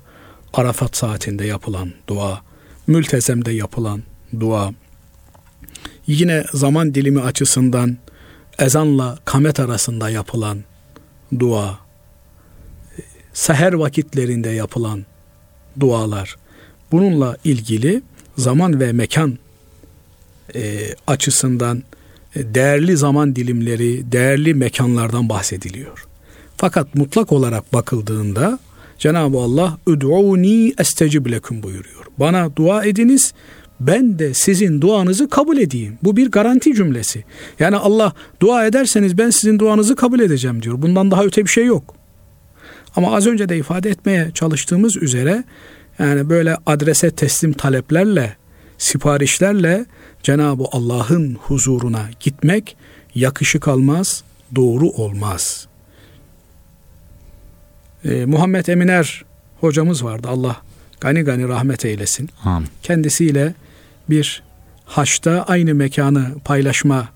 [0.54, 2.42] Arafat saatinde yapılan dua,
[2.86, 4.02] mültezemde yapılan
[4.40, 4.72] dua,
[6.06, 7.98] yine zaman dilimi açısından
[8.58, 10.58] ezanla kamet arasında yapılan
[11.38, 11.78] dua,
[13.32, 15.04] seher vakitlerinde yapılan
[15.80, 16.36] dualar,
[16.92, 18.02] bununla ilgili
[18.36, 19.38] zaman ve mekan
[20.54, 21.82] e, açısından
[22.36, 26.06] e, değerli zaman dilimleri, değerli mekanlardan bahsediliyor.
[26.56, 28.58] Fakat mutlak olarak bakıldığında
[28.98, 32.04] Cenab-ı Allah "Ud'uni estecib lekum" buyuruyor.
[32.18, 33.32] Bana dua ediniz,
[33.80, 35.98] ben de sizin duanızı kabul edeyim.
[36.02, 37.24] Bu bir garanti cümlesi.
[37.58, 40.82] Yani Allah dua ederseniz ben sizin duanızı kabul edeceğim diyor.
[40.82, 41.94] Bundan daha öte bir şey yok.
[42.96, 45.44] Ama az önce de ifade etmeye çalıştığımız üzere
[45.98, 48.36] yani böyle adrese teslim taleplerle,
[48.78, 49.86] siparişlerle
[50.22, 52.76] Cenab-ı Allah'ın huzuruna gitmek
[53.14, 54.24] yakışık almaz,
[54.54, 55.66] doğru olmaz.
[58.04, 59.24] Ee, Muhammed Eminer
[59.60, 60.28] hocamız vardı.
[60.30, 60.56] Allah
[61.00, 62.30] gani gani rahmet eylesin.
[62.44, 62.68] Amin.
[62.82, 63.54] Kendisiyle
[64.10, 64.42] bir
[64.84, 67.08] haçta aynı mekanı paylaşma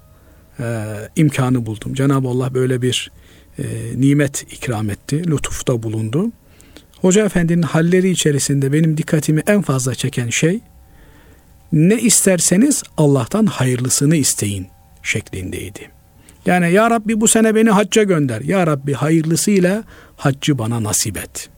[0.61, 0.85] e,
[1.17, 1.95] imkanı buldum.
[1.95, 3.11] Cenab-ı Allah böyle bir
[3.59, 3.65] e,
[3.97, 6.33] nimet ikram etti, lütufta bulundu.
[7.01, 10.61] Hoca Efendi'nin halleri içerisinde benim dikkatimi en fazla çeken şey
[11.73, 14.67] ne isterseniz Allah'tan hayırlısını isteyin
[15.03, 15.91] şeklindeydi.
[16.47, 18.41] Yani Ya Rabbi bu sene beni hacca gönder.
[18.41, 19.85] Ya Rabbi hayırlısıyla
[20.17, 21.49] haccı bana nasip et.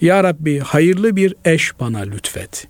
[0.00, 2.66] Ya Rabbi hayırlı bir eş bana lütfet.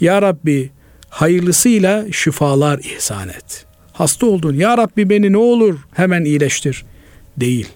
[0.00, 0.70] Ya Rabbi
[1.08, 3.66] hayırlısıyla şifalar ihsan et.
[3.92, 4.54] Hasta oldun.
[4.54, 6.84] Ya Rabbi beni ne olur hemen iyileştir.
[7.36, 7.68] Değil.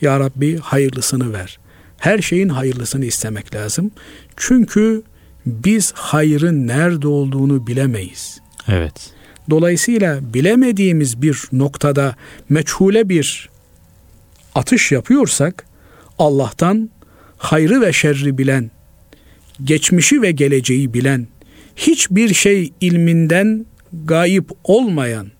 [0.00, 1.58] Ya Rabbi hayırlısını ver.
[1.98, 3.90] Her şeyin hayırlısını istemek lazım.
[4.36, 5.02] Çünkü
[5.46, 8.40] biz hayrın nerede olduğunu bilemeyiz.
[8.68, 9.10] Evet.
[9.50, 12.16] Dolayısıyla bilemediğimiz bir noktada
[12.48, 13.50] meçhule bir
[14.54, 15.66] atış yapıyorsak
[16.18, 16.90] Allah'tan
[17.38, 18.70] hayrı ve şerri bilen,
[19.64, 21.26] geçmişi ve geleceği bilen,
[21.76, 23.66] hiçbir şey ilminden
[24.04, 25.30] gayip olmayan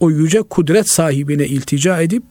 [0.00, 2.22] o yüce kudret sahibine iltica edip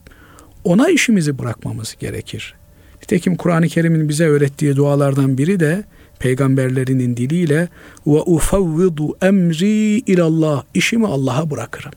[0.64, 2.54] ona işimizi bırakmamız gerekir.
[3.02, 5.84] Nitekim Kur'an-ı Kerim'in bize öğrettiği dualardan biri de
[6.18, 7.68] peygamberlerinin diliyle
[8.06, 11.92] ve ufavvidu emri ilallah işimi Allah'a bırakırım.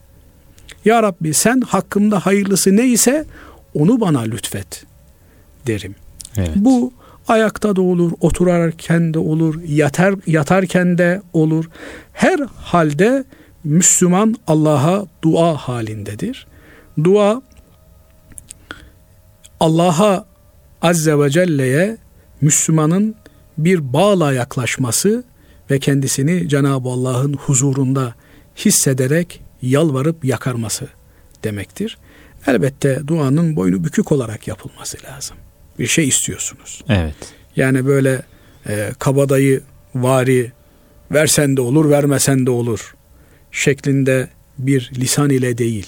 [0.85, 3.25] Ya Rabbi sen hakkımda hayırlısı neyse
[3.73, 4.85] onu bana lütfet
[5.67, 5.95] derim.
[6.37, 6.51] Evet.
[6.55, 6.93] Bu
[7.27, 11.65] ayakta da olur, oturarken de olur, yatar yatarken de olur.
[12.13, 13.23] Her halde
[13.63, 16.47] Müslüman Allah'a dua halindedir.
[17.03, 17.41] Dua
[19.59, 20.25] Allah'a
[20.81, 21.97] Azze ve Celle'ye
[22.41, 23.15] Müslümanın
[23.57, 25.23] bir bağla yaklaşması
[25.71, 28.15] ve kendisini Cenab-ı Allah'ın huzurunda
[28.57, 30.87] hissederek yalvarıp yakarması
[31.43, 31.97] demektir.
[32.47, 35.37] Elbette duanın boynu bükük olarak yapılması lazım.
[35.79, 36.83] Bir şey istiyorsunuz.
[36.89, 37.15] Evet.
[37.55, 38.21] Yani böyle
[38.67, 39.61] e, kabadayı
[39.95, 40.51] vari
[41.11, 42.95] versen de olur vermesen de olur
[43.51, 45.87] şeklinde bir lisan ile değil.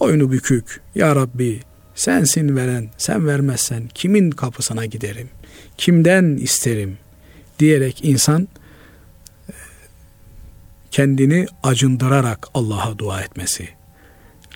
[0.00, 0.80] Boynu bükük.
[0.94, 1.60] Ya Rabbi
[1.98, 5.28] sensin veren sen vermezsen kimin kapısına giderim?
[5.78, 6.98] Kimden isterim?
[7.58, 8.48] Diyerek insan
[9.48, 9.52] e,
[10.90, 13.68] kendini acındırarak Allah'a dua etmesi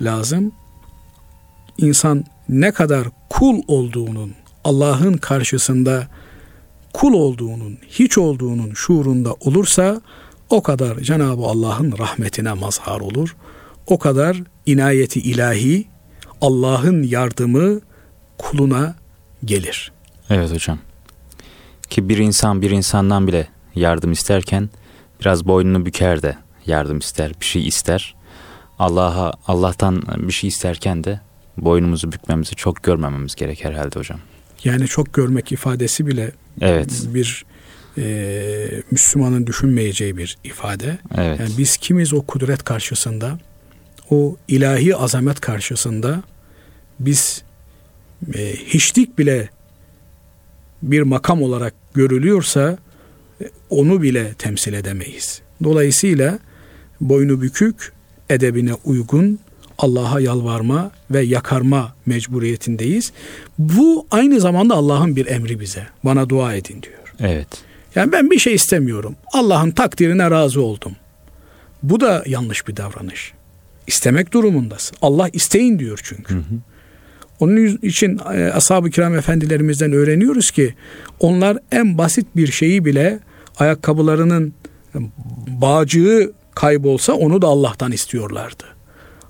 [0.02, 0.52] lazım.
[1.78, 4.32] İnsan ne kadar kul olduğunun,
[4.64, 6.08] Allah'ın karşısında
[6.92, 10.00] kul olduğunun, hiç olduğunun şuurunda olursa
[10.50, 13.36] o kadar Cenab-ı Allah'ın rahmetine mazhar olur.
[13.86, 15.91] O kadar inayeti ilahi,
[16.42, 17.80] Allah'ın yardımı
[18.38, 18.94] kuluna
[19.44, 19.92] gelir.
[20.30, 20.78] Evet hocam.
[21.90, 24.70] Ki bir insan bir insandan bile yardım isterken
[25.20, 26.36] biraz boynunu büker de
[26.66, 28.14] yardım ister, bir şey ister.
[28.78, 31.20] Allah'a Allah'tan bir şey isterken de
[31.56, 34.20] boynumuzu bükmemizi çok görmememiz gerek herhalde hocam.
[34.64, 37.02] Yani çok görmek ifadesi bile Evet.
[37.06, 37.44] bir
[37.98, 40.98] e, Müslümanın düşünmeyeceği bir ifade.
[41.16, 41.40] Evet.
[41.40, 43.38] Yani biz kimiz o kudret karşısında,
[44.10, 46.22] o ilahi azamet karşısında
[47.06, 47.42] biz
[48.34, 49.48] e, hiçlik bile
[50.82, 52.78] bir makam olarak görülüyorsa
[53.42, 55.42] e, onu bile temsil edemeyiz.
[55.64, 56.38] Dolayısıyla
[57.00, 57.92] boynu bükük,
[58.30, 59.38] edebine uygun
[59.78, 63.12] Allah'a yalvarma ve yakarma mecburiyetindeyiz.
[63.58, 65.86] Bu aynı zamanda Allah'ın bir emri bize.
[66.04, 67.14] Bana dua edin diyor.
[67.20, 67.48] Evet.
[67.94, 69.16] Yani ben bir şey istemiyorum.
[69.32, 70.92] Allah'ın takdirine razı oldum.
[71.82, 73.32] Bu da yanlış bir davranış.
[73.86, 74.96] İstemek durumundasın.
[75.02, 76.34] Allah isteyin diyor çünkü.
[76.34, 76.44] Hı hı.
[77.42, 80.74] Onun için e, ashab-ı kiram efendilerimizden öğreniyoruz ki
[81.20, 83.18] onlar en basit bir şeyi bile
[83.58, 84.54] ayakkabılarının
[85.48, 88.64] bağcığı kaybolsa onu da Allah'tan istiyorlardı.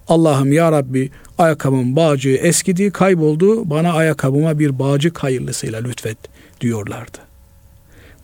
[0.08, 6.18] Allah'ım ya Rabbi ayakkabımın bağcığı eskidi kayboldu bana ayakkabıma bir bağcık hayırlısıyla lütfet
[6.60, 7.18] diyorlardı.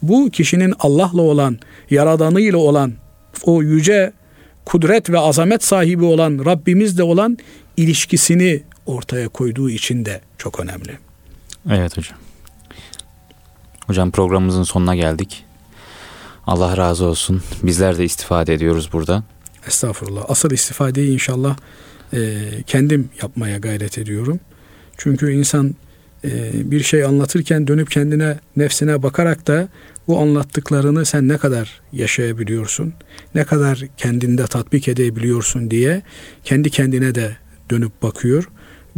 [0.03, 1.59] Bu kişinin Allah'la olan,
[1.91, 2.93] yaradanıyla olan,
[3.43, 4.13] o yüce
[4.65, 7.39] kudret ve azamet sahibi olan Rabbimizle olan
[7.77, 10.99] ilişkisini ortaya koyduğu için de çok önemli.
[11.71, 12.19] Evet hocam.
[13.87, 15.45] Hocam programımızın sonuna geldik.
[16.47, 17.43] Allah razı olsun.
[17.63, 19.23] Bizler de istifade ediyoruz burada.
[19.67, 20.25] Estağfurullah.
[20.29, 21.57] Asıl istifadeyi inşallah
[22.13, 24.41] e, kendim yapmaya gayret ediyorum.
[24.97, 25.75] Çünkü insan
[26.25, 26.31] e,
[26.71, 29.69] bir şey anlatırken dönüp kendine, nefsine bakarak da
[30.09, 32.95] bu anlattıklarını sen ne kadar yaşayabiliyorsun,
[33.35, 36.03] ne kadar kendinde tatbik edebiliyorsun diye
[36.45, 37.37] kendi kendine de
[37.71, 38.49] dönüp bakıyor.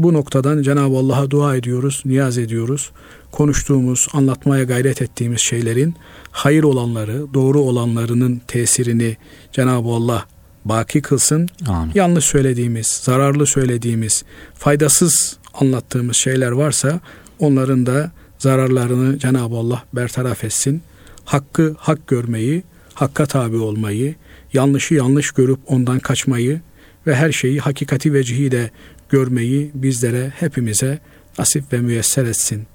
[0.03, 2.91] Bu noktadan Cenab-ı Allah'a dua ediyoruz, niyaz ediyoruz.
[3.31, 5.95] Konuştuğumuz, anlatmaya gayret ettiğimiz şeylerin
[6.31, 9.17] hayır olanları, doğru olanlarının tesirini
[9.53, 10.27] Cenab-ı Allah
[10.65, 11.49] baki kılsın.
[11.69, 11.93] Amin.
[11.95, 14.25] Yanlış söylediğimiz, zararlı söylediğimiz,
[14.55, 17.01] faydasız anlattığımız şeyler varsa
[17.39, 20.83] onların da zararlarını Cenab-ı Allah bertaraf etsin.
[21.25, 22.63] Hakkı hak görmeyi,
[22.95, 24.15] hakka tabi olmayı,
[24.53, 26.61] yanlışı yanlış görüp ondan kaçmayı
[27.07, 28.71] ve her şeyi hakikati vecihiyle
[29.11, 30.99] görmeyi bizlere hepimize
[31.39, 32.67] nasip ve müyesser etsin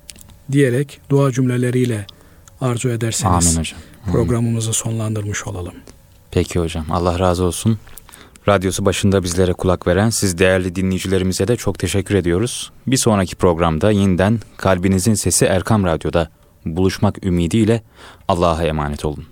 [0.52, 2.06] diyerek dua cümleleriyle
[2.62, 3.80] arzu ederseniz Amin hocam.
[4.12, 5.74] programımızı sonlandırmış olalım.
[6.32, 7.80] Peki hocam Allah razı olsun.
[8.48, 12.72] Radyosu başında bizlere kulak veren siz değerli dinleyicilerimize de çok teşekkür ediyoruz.
[12.88, 16.30] Bir sonraki programda yeniden Kalbinizin Sesi Erkam Radyo'da
[16.66, 17.82] buluşmak ümidiyle
[18.28, 19.26] Allah'a emanet olun.